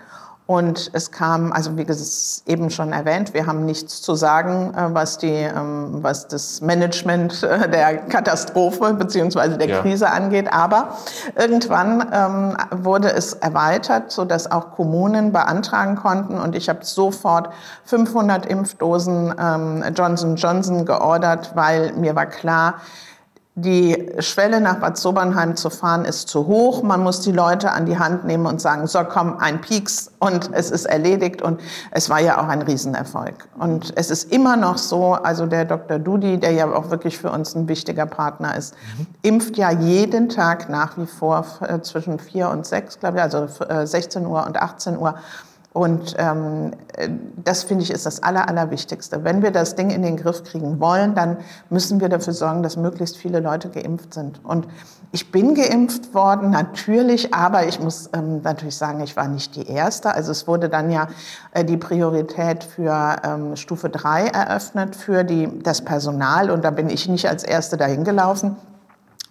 Und 0.51 0.89
es 0.95 1.11
kam, 1.11 1.53
also 1.53 1.77
wie 1.77 1.85
gesagt, 1.85 2.49
eben 2.49 2.71
schon 2.71 2.95
erwähnt, 2.95 3.35
wir 3.35 3.45
haben 3.45 3.67
nichts 3.67 4.01
zu 4.01 4.15
sagen, 4.15 4.73
äh, 4.75 4.95
was, 4.95 5.19
die, 5.19 5.27
ähm, 5.27 5.99
was 6.01 6.27
das 6.27 6.63
Management 6.63 7.43
äh, 7.43 7.69
der 7.69 7.99
Katastrophe 7.99 8.95
bzw. 8.95 9.59
der 9.59 9.69
ja. 9.69 9.83
Krise 9.83 10.11
angeht. 10.11 10.51
Aber 10.51 10.97
irgendwann 11.37 12.09
ähm, 12.11 12.83
wurde 12.83 13.13
es 13.13 13.35
erweitert, 13.35 14.11
sodass 14.11 14.51
auch 14.51 14.71
Kommunen 14.71 15.33
beantragen 15.33 15.97
konnten. 15.97 16.39
Und 16.39 16.57
ich 16.57 16.71
habe 16.71 16.83
sofort 16.83 17.51
500 17.85 18.47
Impfdosen 18.47 19.35
ähm, 19.39 19.85
Johnson 19.95 20.37
Johnson 20.37 20.87
geordert, 20.87 21.53
weil 21.57 21.93
mir 21.93 22.17
war 22.17 22.25
klar, 22.25 22.81
die 23.61 24.11
Schwelle 24.21 24.61
nach 24.61 24.77
Bad 24.77 24.97
Sobernheim 24.97 25.57
zu 25.57 25.71
fahren 25.71 26.05
ist 26.05 26.29
zu 26.29 26.47
hoch. 26.47 26.83
Man 26.83 27.03
muss 27.03 27.21
die 27.21 27.33
Leute 27.33 27.73
an 27.73 27.87
die 27.87 27.99
Hand 27.99 28.25
nehmen 28.25 28.47
und 28.47 28.61
sagen, 28.61 28.87
so 28.87 29.03
komm, 29.05 29.38
ein 29.38 29.61
Pieks 29.61 30.12
und 30.18 30.51
es 30.53 30.71
ist 30.71 30.87
erledigt. 30.87 31.42
Und 31.42 31.61
es 31.90 32.09
war 32.09 32.21
ja 32.21 32.40
auch 32.40 32.49
ein 32.49 32.62
Riesenerfolg. 32.62 33.49
Und 33.59 33.92
es 33.97 34.11
ist 34.11 34.33
immer 34.33 34.57
noch 34.57 34.79
so, 34.79 35.14
also 35.14 35.47
der 35.47 35.64
Dr. 35.64 35.99
Dudi, 35.99 36.38
der 36.38 36.53
ja 36.53 36.71
auch 36.73 36.90
wirklich 36.90 37.18
für 37.18 37.31
uns 37.31 37.55
ein 37.55 37.68
wichtiger 37.68 38.07
Partner 38.07 38.57
ist, 38.57 38.75
impft 39.23 39.57
ja 39.57 39.71
jeden 39.71 40.29
Tag 40.29 40.68
nach 40.68 40.97
wie 40.97 41.07
vor 41.07 41.44
äh, 41.61 41.81
zwischen 41.81 42.18
vier 42.18 42.51
und 42.51 42.66
sechs, 42.66 42.99
glaube 42.99 43.18
ich, 43.18 43.23
also 43.23 43.47
16 43.85 44.23
äh, 44.23 44.27
Uhr 44.27 44.47
und 44.47 44.57
18 44.57 44.99
Uhr. 44.99 45.14
Und 45.79 46.17
ähm, 46.19 46.73
das 47.45 47.62
finde 47.62 47.85
ich 47.85 47.93
ist 47.93 48.05
das 48.05 48.21
Aller, 48.21 48.49
Allerwichtigste. 48.49 49.23
Wenn 49.23 49.43
wir 49.45 49.53
das 49.53 49.77
Ding 49.77 49.91
in 49.91 50.03
den 50.03 50.17
Griff 50.17 50.43
kriegen 50.43 50.81
wollen, 50.81 51.14
dann 51.14 51.37
müssen 51.71 52.01
wir 52.01 52.09
dafür 52.09 52.33
sorgen, 52.33 52.64
dass 52.64 52.77
möglichst 52.77 53.17
viele 53.17 53.38
Leute 53.38 53.69
geimpft 53.69 54.12
sind. 54.12 54.45
Und 54.45 54.67
ich 55.12 55.31
bin 55.31 55.55
geimpft 55.55 56.14
worden, 56.14 56.51
natürlich, 56.51 57.33
aber 57.33 57.69
ich 57.69 57.79
muss 57.79 58.11
ähm, 58.12 58.41
natürlich 58.43 58.77
sagen, 58.77 58.99
ich 59.05 59.17
war 59.17 59.29
nicht 59.29 59.55
die 59.55 59.69
Erste. 59.69 60.12
Also 60.12 60.33
es 60.33 60.49
wurde 60.49 60.69
dann 60.69 60.91
ja 60.91 61.07
äh, 61.53 61.64
die 61.64 61.77
Priorität 61.77 62.64
für 62.64 63.14
ähm, 63.23 63.55
Stufe 63.55 63.88
3 63.88 64.27
eröffnet, 64.27 64.97
für 64.97 65.23
die, 65.23 65.62
das 65.62 65.83
Personal. 65.83 66.51
Und 66.51 66.64
da 66.64 66.73
bin 66.73 66.91
ich 66.91 67.09
nicht 67.09 67.29
als 67.29 67.45
Erste 67.45 67.77
dahin 67.77 68.03
gelaufen 68.03 68.57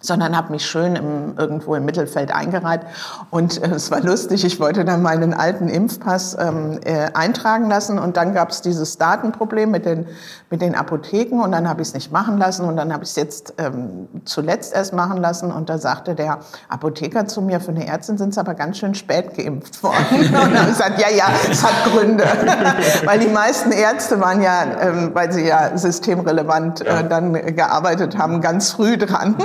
sondern 0.00 0.36
habe 0.36 0.52
mich 0.52 0.66
schön 0.66 0.96
im, 0.96 1.36
irgendwo 1.36 1.74
im 1.74 1.84
Mittelfeld 1.84 2.32
eingereiht. 2.32 2.82
Und 3.30 3.62
äh, 3.62 3.68
es 3.68 3.90
war 3.90 4.00
lustig, 4.00 4.44
ich 4.44 4.60
wollte 4.60 4.84
dann 4.84 5.02
meinen 5.02 5.34
alten 5.34 5.68
Impfpass 5.68 6.36
ähm, 6.38 6.78
äh, 6.84 7.08
eintragen 7.14 7.68
lassen 7.68 7.98
und 7.98 8.16
dann 8.16 8.34
gab 8.34 8.50
es 8.50 8.62
dieses 8.62 8.98
Datenproblem 8.98 9.70
mit 9.70 9.86
den, 9.86 10.06
mit 10.50 10.62
den 10.62 10.74
Apotheken 10.74 11.40
und 11.40 11.52
dann 11.52 11.68
habe 11.68 11.82
ich 11.82 11.88
es 11.88 11.94
nicht 11.94 12.12
machen 12.12 12.38
lassen 12.38 12.64
und 12.64 12.76
dann 12.76 12.92
habe 12.92 13.04
ich 13.04 13.10
es 13.10 13.16
jetzt 13.16 13.54
ähm, 13.58 14.08
zuletzt 14.24 14.74
erst 14.74 14.92
machen 14.92 15.20
lassen 15.20 15.50
und 15.50 15.68
da 15.68 15.78
sagte 15.78 16.14
der 16.14 16.38
Apotheker 16.68 17.26
zu 17.26 17.42
mir, 17.42 17.60
für 17.60 17.70
eine 17.70 17.86
Ärztin 17.86 18.18
sind 18.18 18.30
es 18.30 18.38
aber 18.38 18.54
ganz 18.54 18.78
schön 18.78 18.94
spät 18.94 19.34
geimpft 19.34 19.82
worden. 19.82 19.96
Und 20.10 20.32
dann 20.32 20.58
habe 20.58 20.70
ich 20.70 20.76
gesagt, 20.76 21.00
ja, 21.00 21.10
ja, 21.10 21.26
es 21.50 21.62
hat 21.62 21.72
Gründe. 21.84 22.24
weil 23.04 23.18
die 23.18 23.28
meisten 23.28 23.72
Ärzte 23.72 24.20
waren 24.20 24.42
ja, 24.42 24.64
ähm, 24.80 25.10
weil 25.14 25.32
sie 25.32 25.46
ja 25.46 25.76
systemrelevant 25.76 26.80
äh, 26.82 27.08
dann 27.08 27.32
gearbeitet 27.32 28.18
haben, 28.18 28.40
ganz 28.40 28.72
früh 28.72 28.96
dran. 28.96 29.36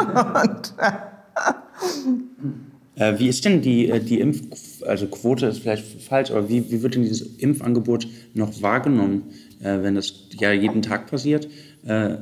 Und, 0.43 0.73
äh, 2.95 3.19
wie 3.19 3.27
ist 3.27 3.45
denn 3.45 3.61
die, 3.61 3.89
äh, 3.89 3.99
die 3.99 4.19
Impf, 4.19 4.41
also 4.85 5.07
Quote 5.07 5.47
ist 5.47 5.59
vielleicht 5.59 6.01
falsch, 6.01 6.31
aber 6.31 6.49
wie, 6.49 6.69
wie 6.71 6.81
wird 6.81 6.95
denn 6.95 7.03
dieses 7.03 7.21
Impfangebot 7.37 8.07
noch 8.33 8.61
wahrgenommen, 8.61 9.23
äh, 9.61 9.81
wenn 9.81 9.95
das 9.95 10.13
ja 10.39 10.51
jeden 10.51 10.81
Tag 10.81 11.07
passiert? 11.09 11.47
Äh, 11.85 12.17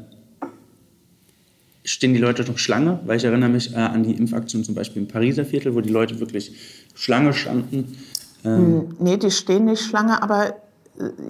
stehen 1.84 2.14
die 2.14 2.20
Leute 2.20 2.44
noch 2.44 2.58
Schlange? 2.58 3.00
Weil 3.06 3.18
ich 3.18 3.24
erinnere 3.24 3.50
mich 3.50 3.74
äh, 3.74 3.78
an 3.78 4.04
die 4.04 4.14
Impfaktion 4.14 4.64
zum 4.64 4.76
Beispiel 4.76 5.02
im 5.02 5.08
Pariser 5.08 5.46
Viertel, 5.46 5.76
wo 5.76 5.82
die 5.82 5.90
Leute 5.90 6.20
wirklich 6.20 6.54
Schlange 6.94 7.34
standen. 7.34 7.98
Ähm, 8.44 8.96
nee, 9.00 9.18
die 9.18 9.32
stehen 9.32 9.66
nicht 9.66 9.84
Schlange, 9.84 10.22
aber 10.22 10.50
äh, 10.50 10.54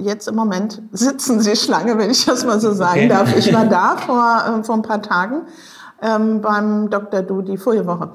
jetzt 0.01 0.27
im 0.27 0.35
Moment 0.35 0.81
sitzen 0.91 1.41
sie 1.41 1.55
Schlange, 1.55 1.97
wenn 1.97 2.09
ich 2.09 2.25
das 2.25 2.45
mal 2.45 2.59
so 2.59 2.73
sagen 2.73 3.01
okay. 3.01 3.09
darf. 3.09 3.37
Ich 3.37 3.53
war 3.53 3.65
da 3.69 3.97
vor, 3.97 4.63
vor 4.63 4.75
ein 4.75 4.81
paar 4.81 5.01
Tagen 5.01 5.43
ähm, 6.01 6.41
beim 6.41 6.89
Dr. 6.89 7.21
Du 7.21 7.41
die 7.41 7.59
Woche. 7.59 8.11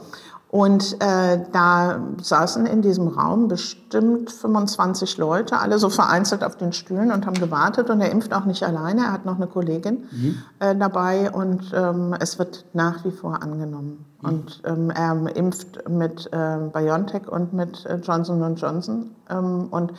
Und 0.48 0.96
äh, 1.02 1.40
da 1.52 2.00
saßen 2.22 2.66
in 2.66 2.80
diesem 2.80 3.08
Raum 3.08 3.48
bestimmt 3.48 4.30
25 4.30 5.18
Leute, 5.18 5.58
alle 5.58 5.78
so 5.78 5.88
vereinzelt 5.90 6.44
auf 6.44 6.56
den 6.56 6.72
Stühlen 6.72 7.10
und 7.10 7.26
haben 7.26 7.38
gewartet. 7.38 7.90
Und 7.90 8.00
er 8.00 8.10
impft 8.10 8.32
auch 8.32 8.44
nicht 8.44 8.62
alleine, 8.62 9.02
er 9.02 9.12
hat 9.12 9.26
noch 9.26 9.36
eine 9.36 9.48
Kollegin 9.48 10.04
mhm. 10.10 10.38
äh, 10.60 10.74
dabei 10.76 11.30
und 11.32 11.72
ähm, 11.74 12.14
es 12.20 12.38
wird 12.38 12.64
nach 12.74 13.04
wie 13.04 13.10
vor 13.10 13.42
angenommen. 13.42 14.06
Mhm. 14.22 14.28
Und 14.28 14.62
ähm, 14.64 14.90
er 14.90 15.36
impft 15.36 15.88
mit 15.88 16.30
äh, 16.32 16.58
BioNTech 16.72 17.28
und 17.28 17.52
mit 17.52 17.84
äh, 17.84 17.96
Johnson 17.96 18.54
Johnson. 18.54 19.10
Ähm, 19.28 19.66
und 19.70 19.92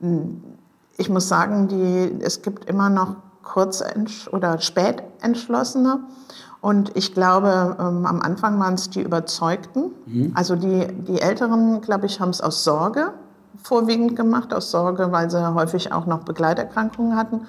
hm, 0.00 0.42
ich 0.98 1.08
muss 1.08 1.28
sagen, 1.28 1.66
die, 1.68 2.22
es 2.22 2.42
gibt 2.42 2.66
immer 2.66 2.90
noch 2.90 3.16
Kurzentsch- 3.42 4.28
oder 4.28 4.60
Spätentschlossene. 4.60 6.00
Und 6.60 6.96
ich 6.96 7.14
glaube, 7.14 7.76
ähm, 7.78 8.04
am 8.04 8.20
Anfang 8.20 8.58
waren 8.58 8.74
es 8.74 8.90
die 8.90 9.02
Überzeugten. 9.02 9.92
Mhm. 10.06 10.32
Also 10.34 10.56
die, 10.56 10.88
die 11.06 11.20
Älteren, 11.20 11.80
glaube 11.80 12.06
ich, 12.06 12.20
haben 12.20 12.30
es 12.30 12.40
aus 12.40 12.64
Sorge 12.64 13.12
vorwiegend 13.62 14.16
gemacht, 14.16 14.52
aus 14.54 14.70
Sorge, 14.70 15.12
weil 15.12 15.30
sie 15.30 15.54
häufig 15.54 15.92
auch 15.92 16.06
noch 16.06 16.20
Begleiterkrankungen 16.20 17.16
hatten. 17.16 17.40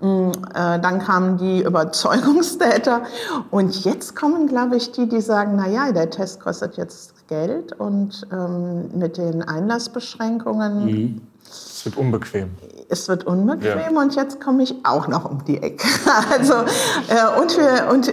Mm, 0.00 0.30
äh, 0.54 0.78
dann 0.78 0.98
kamen 0.98 1.38
die 1.38 1.62
Überzeugungstäter 1.62 3.02
und 3.50 3.84
jetzt 3.84 4.14
kommen, 4.14 4.46
glaube 4.46 4.76
ich, 4.76 4.92
die, 4.92 5.08
die 5.08 5.20
sagen, 5.20 5.54
na 5.56 5.68
ja, 5.68 5.90
der 5.92 6.10
Test 6.10 6.40
kostet 6.40 6.76
jetzt 6.76 7.26
Geld 7.28 7.72
und 7.72 8.26
ähm, 8.30 8.90
mit 8.94 9.16
den 9.16 9.42
Einlassbeschränkungen 9.42 10.84
mhm. 10.84 11.20
Es 11.86 11.92
wird 11.92 12.04
unbequem. 12.04 12.50
Es 12.88 13.08
wird 13.08 13.26
unbequem 13.26 13.94
ja. 13.94 14.00
und 14.00 14.16
jetzt 14.16 14.40
komme 14.40 14.64
ich 14.64 14.74
auch 14.82 15.06
noch 15.06 15.24
um 15.30 15.44
die 15.44 15.62
Ecke. 15.62 15.86
Also, 16.32 16.54
äh, 16.54 17.40
und, 17.40 17.56
wir, 17.56 17.92
und 17.92 18.12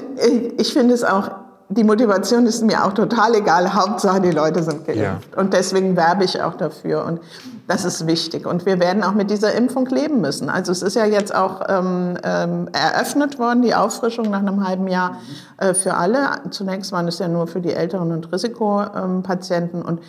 ich 0.58 0.74
finde 0.74 0.94
es 0.94 1.04
auch, 1.04 1.32
die 1.70 1.84
Motivation 1.84 2.46
ist 2.46 2.62
mir 2.62 2.86
auch 2.86 2.94
total 2.94 3.34
egal. 3.34 3.74
Hauptsache, 3.74 4.22
die 4.22 4.30
Leute 4.30 4.62
sind 4.62 4.86
geimpft. 4.86 5.02
Ja. 5.02 5.20
Und 5.40 5.54
deswegen 5.54 5.96
werbe 5.96 6.24
ich 6.24 6.40
auch 6.42 6.54
dafür. 6.54 7.04
Und 7.06 7.20
das 7.68 7.84
ist 7.84 8.06
wichtig. 8.06 8.46
Und 8.46 8.68
wir 8.68 8.80
werden 8.80 9.04
auch 9.04 9.14
mit 9.14 9.32
dieser 9.32 9.54
Impfung 9.54 9.88
leben 9.88 10.22
müssen. 10.22 10.50
Also 10.50 10.72
es 10.72 10.84
ist 10.84 10.96
ja 10.96 11.06
jetzt 11.06 11.34
auch 11.34 11.62
ähm, 11.68 12.18
ähm, 12.24 12.70
eröffnet 12.74 13.40
worden, 13.40 13.64
die 13.64 13.74
Auffrischung 13.74 14.30
nach 14.30 14.40
einem 14.40 14.68
halben 14.68 14.88
Jahr 14.88 15.18
äh, 15.58 15.74
für 15.74 15.96
alle. 15.96 16.42
Zunächst 16.52 16.92
waren 16.92 17.08
es 17.08 17.18
ja 17.18 17.28
nur 17.28 17.48
für 17.48 17.62
die 17.62 17.74
Älteren 17.74 18.12
und 18.12 18.32
Risikopatienten. 18.32 19.82
Und 19.82 20.00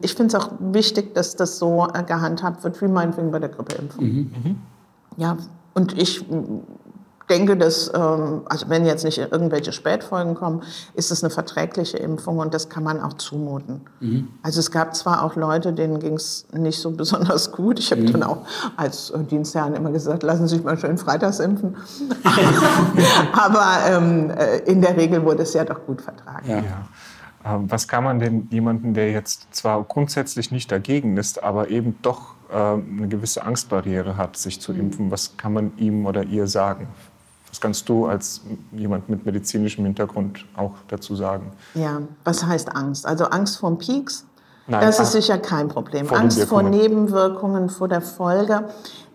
ich 0.00 0.14
finde 0.14 0.34
es 0.36 0.42
auch 0.42 0.50
wichtig, 0.60 1.14
dass 1.14 1.36
das 1.36 1.58
so 1.58 1.88
äh, 1.92 2.02
gehandhabt 2.02 2.64
wird, 2.64 2.80
wie 2.80 2.88
meinetwegen 2.88 3.30
bei 3.30 3.38
der 3.38 3.50
Grippeimpfung. 3.50 4.04
Mhm. 4.04 4.32
Mhm. 4.44 4.56
Ja, 5.18 5.36
und 5.74 5.98
ich 6.00 6.20
hm, 6.20 6.62
denke, 7.28 7.56
dass, 7.56 7.90
ähm, 7.94 8.42
also 8.48 8.68
wenn 8.68 8.86
jetzt 8.86 9.04
nicht 9.04 9.18
irgendwelche 9.18 9.72
Spätfolgen 9.72 10.34
kommen, 10.34 10.62
ist 10.94 11.10
es 11.10 11.22
eine 11.22 11.30
verträgliche 11.30 11.98
Impfung 11.98 12.38
und 12.38 12.54
das 12.54 12.68
kann 12.70 12.82
man 12.82 13.00
auch 13.00 13.14
zumuten. 13.14 13.82
Mhm. 14.00 14.28
Also 14.42 14.60
es 14.60 14.70
gab 14.70 14.96
zwar 14.96 15.22
auch 15.22 15.36
Leute, 15.36 15.72
denen 15.72 15.98
ging 15.98 16.14
es 16.14 16.46
nicht 16.52 16.80
so 16.80 16.90
besonders 16.96 17.52
gut. 17.52 17.78
Ich 17.78 17.90
habe 17.90 18.02
mhm. 18.02 18.12
dann 18.12 18.22
auch 18.22 18.38
als 18.76 19.12
Dienstherren 19.30 19.74
immer 19.74 19.90
gesagt, 19.90 20.22
lassen 20.22 20.48
Sie 20.48 20.56
sich 20.56 20.64
mal 20.64 20.78
schön 20.78 20.96
freitags 20.96 21.40
impfen. 21.40 21.76
Aber 23.32 23.66
ähm, 23.86 24.30
äh, 24.30 24.58
in 24.60 24.80
der 24.80 24.96
Regel 24.96 25.22
wurde 25.24 25.42
es 25.42 25.52
ja 25.52 25.64
doch 25.64 25.84
gut 25.84 26.00
vertragen. 26.00 26.48
Ja. 26.48 26.56
Ja. 26.56 26.88
Ähm, 27.44 27.70
was 27.70 27.88
kann 27.88 28.04
man 28.04 28.18
denn 28.18 28.48
jemanden, 28.50 28.94
der 28.94 29.12
jetzt 29.12 29.54
zwar 29.54 29.82
grundsätzlich 29.84 30.50
nicht 30.50 30.70
dagegen 30.72 31.16
ist, 31.16 31.42
aber 31.42 31.70
eben 31.70 31.98
doch 32.02 32.34
ähm, 32.52 32.98
eine 32.98 33.08
gewisse 33.08 33.44
Angstbarriere 33.44 34.16
hat, 34.16 34.36
sich 34.36 34.60
zu 34.60 34.72
mhm. 34.72 34.80
impfen, 34.80 35.10
was 35.10 35.36
kann 35.36 35.52
man 35.52 35.72
ihm 35.76 36.06
oder 36.06 36.24
ihr 36.24 36.46
sagen? 36.46 36.88
Was 37.48 37.60
kannst 37.60 37.88
du 37.88 38.06
als 38.06 38.42
jemand 38.72 39.08
mit 39.08 39.24
medizinischem 39.24 39.84
Hintergrund 39.84 40.44
auch 40.54 40.74
dazu 40.88 41.16
sagen? 41.16 41.52
Ja, 41.74 42.02
was 42.24 42.44
heißt 42.44 42.74
Angst? 42.74 43.06
Also 43.06 43.24
Angst 43.26 43.58
vor 43.58 43.78
Peaks? 43.78 44.26
Nein, 44.66 44.82
das 44.82 45.00
ist 45.00 45.12
sicher 45.12 45.38
kein 45.38 45.68
Problem. 45.68 46.12
Angst 46.12 46.42
vor 46.44 46.62
Nebenwirkungen, 46.62 47.70
vor 47.70 47.88
der 47.88 48.02
Folge. 48.02 48.68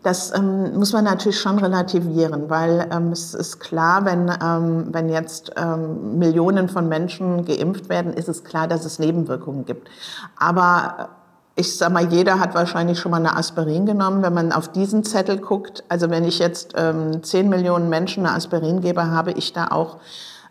Das 0.04 0.36
ähm, 0.36 0.78
muss 0.78 0.92
man 0.92 1.06
natürlich 1.06 1.40
schon 1.40 1.60
relativieren, 1.60 2.50
weil 2.50 2.90
ähm, 2.92 3.14
es 3.14 3.34
ist 3.34 3.60
klar, 3.60 4.04
wenn, 4.04 4.30
ähm, 4.44 4.88
wenn 4.92 5.08
jetzt 5.08 5.52
ähm, 5.56 6.20
Millionen 6.20 6.68
von 6.68 6.90
Menschen 6.90 7.46
geimpft 7.46 7.88
werden, 7.88 8.14
ist 8.14 8.28
es 8.28 8.44
klar, 8.44 8.68
dass 8.68 8.84
es 8.84 9.00
Nebenwirkungen 9.00 9.66
gibt. 9.66 9.90
Aber 10.38 10.96
äh, 11.00 11.62
ich 11.62 11.78
sag 11.78 11.94
mal, 11.94 12.12
jeder 12.12 12.40
hat 12.40 12.54
wahrscheinlich 12.54 13.00
schon 13.00 13.12
mal 13.12 13.18
eine 13.18 13.38
Aspirin 13.38 13.86
genommen. 13.86 14.24
Wenn 14.24 14.34
man 14.34 14.52
auf 14.52 14.68
diesen 14.70 15.04
Zettel 15.06 15.38
guckt, 15.38 15.84
also 15.88 16.10
wenn 16.10 16.26
ich 16.26 16.40
jetzt 16.40 16.74
ähm, 16.76 17.24
10 17.24 17.48
Millionen 17.48 17.90
Menschen 17.90 18.26
eine 18.26 18.36
Aspirin 18.36 18.82
gebe, 18.82 19.10
habe 19.10 19.32
ich 19.32 19.54
da 19.54 19.68
auch 19.68 19.98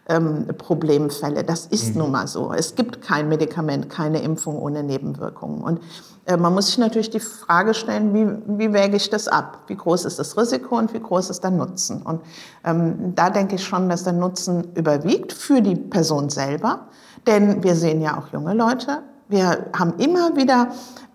ähm, 0.09 0.47
Problemfälle. 0.59 1.45
Das 1.45 1.67
ist 1.67 1.95
mhm. 1.95 2.03
nun 2.03 2.11
mal 2.11 2.27
so. 2.27 2.53
Es 2.53 2.75
gibt 2.75 3.03
kein 3.03 3.29
Medikament, 3.29 3.89
keine 3.89 4.23
Impfung 4.23 4.59
ohne 4.59 4.83
Nebenwirkungen. 4.83 5.63
Und 5.63 5.81
äh, 6.27 6.37
man 6.37 6.55
muss 6.55 6.67
sich 6.67 6.79
natürlich 6.79 7.11
die 7.11 7.21
Frage 7.21 7.75
stellen, 7.75 8.13
wie, 8.15 8.59
wie 8.59 8.73
wäge 8.73 8.97
ich 8.97 9.11
das 9.11 9.29
ab? 9.29 9.61
Wie 9.67 9.77
groß 9.77 10.05
ist 10.05 10.19
das 10.19 10.37
Risiko 10.37 10.79
und 10.79 10.93
wie 10.93 11.01
groß 11.01 11.31
ist 11.31 11.43
der 11.45 11.51
Nutzen? 11.51 12.03
Und 12.03 12.21
ähm, 12.65 13.15
da 13.15 13.31
denke 13.31 13.57
ich 13.57 13.65
schon, 13.65 13.89
dass 13.89 14.05
der 14.05 14.13
Nutzen 14.13 14.73
überwiegt 14.75 15.33
für 15.33 15.61
die 15.61 15.77
Person 15.77 16.31
selber. 16.31 16.89
Denn 17.27 17.63
wir 17.63 17.77
sehen 17.77 18.01
ja 18.01 18.19
auch 18.19 18.33
junge 18.33 18.55
Leute. 18.55 19.03
Wir 19.29 19.67
haben 19.77 19.95
immer 19.99 20.37
wieder 20.37 20.69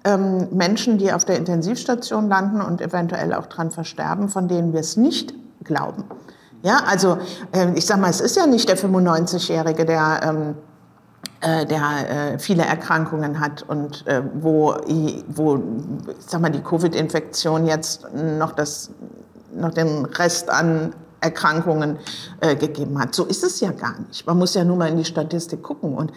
ähm, 0.06 0.48
Menschen, 0.52 0.98
die 0.98 1.12
auf 1.12 1.26
der 1.26 1.38
Intensivstation 1.38 2.30
landen 2.30 2.62
und 2.62 2.82
eventuell 2.82 3.34
auch 3.34 3.48
dran 3.48 3.72
versterben, 3.72 4.30
von 4.30 4.48
denen 4.48 4.72
wir 4.72 4.80
es 4.80 4.96
nicht 4.96 5.34
glauben. 5.64 6.06
Ja, 6.68 6.82
also 6.86 7.18
äh, 7.54 7.72
ich 7.76 7.86
sage 7.86 8.02
mal, 8.02 8.10
es 8.10 8.20
ist 8.20 8.36
ja 8.36 8.46
nicht 8.46 8.68
der 8.68 8.78
95-Jährige, 8.78 9.86
der 9.86 10.20
ähm, 10.22 10.56
äh, 11.40 11.66
der 11.66 12.34
äh, 12.34 12.40
viele 12.40 12.66
Erkrankungen 12.66 13.40
hat 13.40 13.64
und 13.64 14.06
äh, 14.06 14.22
wo, 14.34 14.76
wo 15.30 15.64
sag 16.20 16.42
mal, 16.42 16.50
die 16.50 16.60
Covid-Infektion 16.60 17.68
jetzt 17.68 18.14
noch, 18.14 18.52
das, 18.52 18.92
noch 19.56 19.74
den 19.74 20.04
Rest 20.04 20.50
an 20.50 20.94
Erkrankungen 21.22 22.00
äh, 22.42 22.58
gegeben 22.58 23.00
hat. 23.00 23.16
So 23.16 23.24
ist 23.24 23.46
es 23.46 23.62
ja 23.62 23.72
gar 23.72 23.98
nicht. 24.02 24.28
Man 24.28 24.38
muss 24.38 24.54
ja 24.54 24.66
nur 24.66 24.76
mal 24.76 24.90
in 24.90 24.98
die 24.98 25.06
Statistik 25.06 25.64
gucken. 25.64 25.94
Und 25.94 26.12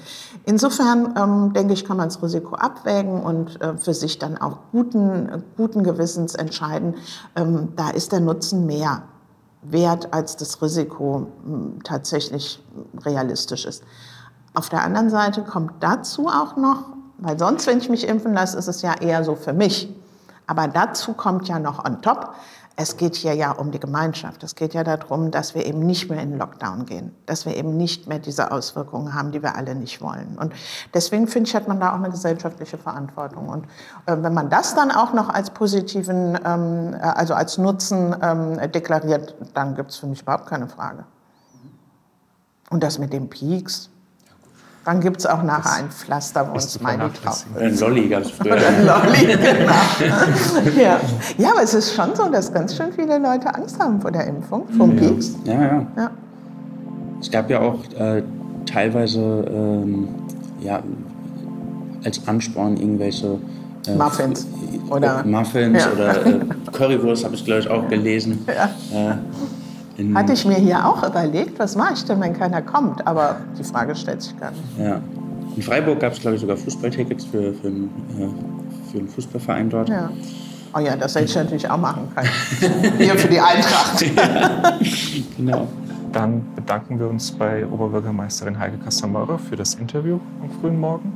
insofern, 0.47 1.15
ähm, 1.17 1.53
denke 1.53 1.75
ich, 1.75 1.85
kann 1.85 1.97
man 1.97 2.09
das 2.09 2.21
Risiko 2.21 2.57
abwägen 2.57 3.23
und 3.23 3.61
äh, 3.63 3.77
für 3.77 3.95
sich 3.95 4.19
dann 4.19 4.37
auch 4.37 4.59
guten, 4.73 5.45
guten 5.57 5.85
Gewissens 5.85 6.35
entscheiden, 6.35 6.97
ähm, 7.37 7.69
da 7.77 7.91
ist 7.91 8.11
der 8.11 8.19
Nutzen 8.19 8.67
mehr 8.67 9.05
wert, 9.63 10.13
als 10.13 10.37
das 10.37 10.61
Risiko 10.63 11.27
hm, 11.45 11.83
tatsächlich 11.85 12.63
realistisch 13.05 13.65
ist. 13.65 13.85
Auf 14.55 14.69
der 14.69 14.83
anderen 14.83 15.11
Seite 15.11 15.43
kommt 15.43 15.73
dazu 15.81 16.29
auch 16.29 16.57
noch, 16.57 16.85
weil 17.19 17.39
sonst, 17.39 17.67
wenn 17.67 17.79
ich 17.79 17.89
mich 17.89 18.09
impfen 18.09 18.33
lasse, 18.35 18.59
ist 18.59 18.69
es 18.69 18.83
ja 18.83 18.95
eher 18.95 19.23
so 19.25 19.37
für 19.37 19.53
mich. 19.53 19.95
Aber 20.47 20.67
dazu 20.67 21.13
kommt 21.13 21.47
ja 21.49 21.59
noch 21.59 21.85
on 21.85 22.03
top, 22.03 22.35
es 22.81 22.97
geht 22.97 23.15
hier 23.15 23.35
ja 23.35 23.53
um 23.53 23.73
die 23.73 23.79
Gemeinschaft. 23.79 24.43
Es 24.43 24.55
geht 24.55 24.73
ja 24.73 24.83
darum, 24.83 25.31
dass 25.31 25.55
wir 25.55 25.67
eben 25.67 25.81
nicht 25.81 26.09
mehr 26.09 26.23
in 26.23 26.39
Lockdown 26.39 26.87
gehen, 26.87 27.15
dass 27.27 27.45
wir 27.45 27.55
eben 27.55 27.77
nicht 27.77 28.07
mehr 28.07 28.19
diese 28.19 28.51
Auswirkungen 28.51 29.13
haben, 29.13 29.33
die 29.33 29.43
wir 29.43 29.55
alle 29.55 29.75
nicht 29.75 30.01
wollen. 30.01 30.39
Und 30.39 30.55
deswegen 30.95 31.27
finde 31.27 31.49
ich, 31.49 31.55
hat 31.55 31.69
man 31.69 31.79
da 31.79 31.91
auch 31.91 31.97
eine 31.97 32.09
gesellschaftliche 32.09 32.79
Verantwortung. 32.79 33.51
Und 33.51 33.65
äh, 34.07 34.17
wenn 34.23 34.33
man 34.33 34.49
das 34.49 34.75
dann 34.75 34.91
auch 34.91 35.13
noch 35.13 35.29
als 35.29 35.51
positiven, 35.51 36.39
ähm, 36.43 36.95
äh, 36.95 36.99
also 37.01 37.35
als 37.35 37.59
Nutzen 37.59 38.17
ähm, 38.23 38.73
deklariert, 38.73 39.35
dann 39.53 39.75
gibt 39.75 39.91
es 39.91 39.99
für 39.99 40.07
mich 40.07 40.23
überhaupt 40.23 40.47
keine 40.47 40.67
Frage. 40.67 41.05
Und 42.71 42.83
das 42.83 42.99
mit 42.99 43.13
den 43.13 43.29
Peaks, 43.29 43.91
Dann 44.85 45.01
gibt 45.01 45.19
es 45.19 45.27
auch 45.27 45.43
nachher 45.43 45.75
ein 45.85 45.91
Pflaster, 45.91 46.49
wo 46.51 46.57
ist 46.57 46.65
uns 46.65 46.73
Smiley 46.75 47.11
drauf. 47.23 47.45
Oder 47.55 47.67
ein 47.67 47.79
Lolli 47.79 48.13
es 48.15 48.31
früher. 48.39 48.55
Ein 48.57 48.87
Lolli, 48.87 49.27
genau. 49.27 49.73
ja. 50.83 51.01
ja, 51.37 51.51
aber 51.53 51.63
es 51.63 51.75
ist 51.75 51.95
schon 51.95 52.15
so, 52.17 52.29
dass 52.31 52.53
ganz 52.53 52.75
schön 52.77 52.91
viele 52.93 53.19
Leute 53.19 53.55
Angst 53.55 53.79
haben 53.79 54.01
vor 54.01 54.11
der 54.11 54.27
Impfung, 54.27 54.67
vom 54.77 54.97
Ja. 54.97 55.01
Pieks. 55.09 55.37
Ja, 55.45 55.53
ja. 55.53 55.87
Ja. 55.97 56.11
Es 57.21 57.31
gab 57.31 57.51
ja 57.51 57.61
auch 57.61 57.79
äh, 57.99 58.23
teilweise 58.65 59.21
ähm, 59.21 60.09
ja, 60.61 60.81
als 62.03 62.27
Ansporn 62.27 62.79
irgendwelche 62.79 63.37
äh, 63.87 63.95
Muffins. 63.95 64.47
Oder- 64.89 65.23
Muffins 65.25 65.85
Ja. 65.85 65.93
oder 65.93 66.27
äh, 66.27 66.41
Currywurst 66.73 67.25
habe 67.27 67.35
ich 67.35 67.45
glaube 67.45 67.61
ich 67.61 67.69
auch 67.69 67.87
gelesen. 67.89 68.47
Ja. 68.49 69.11
Äh, 69.11 69.15
Hatte 70.15 70.33
ich 70.33 70.45
mir 70.45 70.57
hier 70.57 70.87
auch 70.87 71.07
überlegt, 71.07 71.59
was 71.59 71.77
mache 71.77 71.95
ich 71.95 72.05
denn, 72.05 72.21
wenn 72.21 72.33
keiner 72.33 72.63
kommt? 72.63 73.07
Aber 73.07 73.37
die 73.59 73.65
Frage 73.65 73.95
stellt 73.95 74.23
sich 74.23 74.39
gar 74.39 74.51
nicht. 74.51 74.63
ja. 74.79 75.01
In 75.57 75.63
Freiburg 75.63 75.99
gab 76.01 76.13
es 76.13 76.21
glaube 76.21 76.37
ich 76.37 76.41
sogar 76.41 76.57
Fußballtickets 76.57 77.25
für, 77.25 77.53
für, 77.55 77.67
einen, 77.67 77.91
äh, 78.19 78.91
für 78.91 78.99
einen 78.99 79.09
Fußballverein 79.09 79.69
dort. 79.69 79.89
Ja. 79.89 80.11
Oh 80.73 80.79
ja, 80.79 80.97
das 80.97 81.15
hätte 81.17 81.25
ich 81.25 81.35
natürlich 81.35 81.69
auch 81.69 81.77
machen 81.77 82.09
können. 82.15 82.95
Hier 82.99 83.17
für 83.17 83.29
die 83.29 83.41
Eintracht. 83.41 84.05
Genau. 85.37 85.67
Dann 86.13 86.45
bedanken 86.55 86.99
wir 86.99 87.09
uns 87.09 87.33
bei 87.33 87.67
Oberbürgermeisterin 87.67 88.59
Heike 88.59 88.79
Kastamörer 88.79 89.39
für 89.39 89.57
das 89.57 89.75
Interview 89.75 90.19
am 90.43 90.51
frühen 90.61 90.79
Morgen 90.79 91.13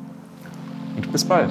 und 0.96 1.12
bis 1.12 1.24
bald. 1.24 1.50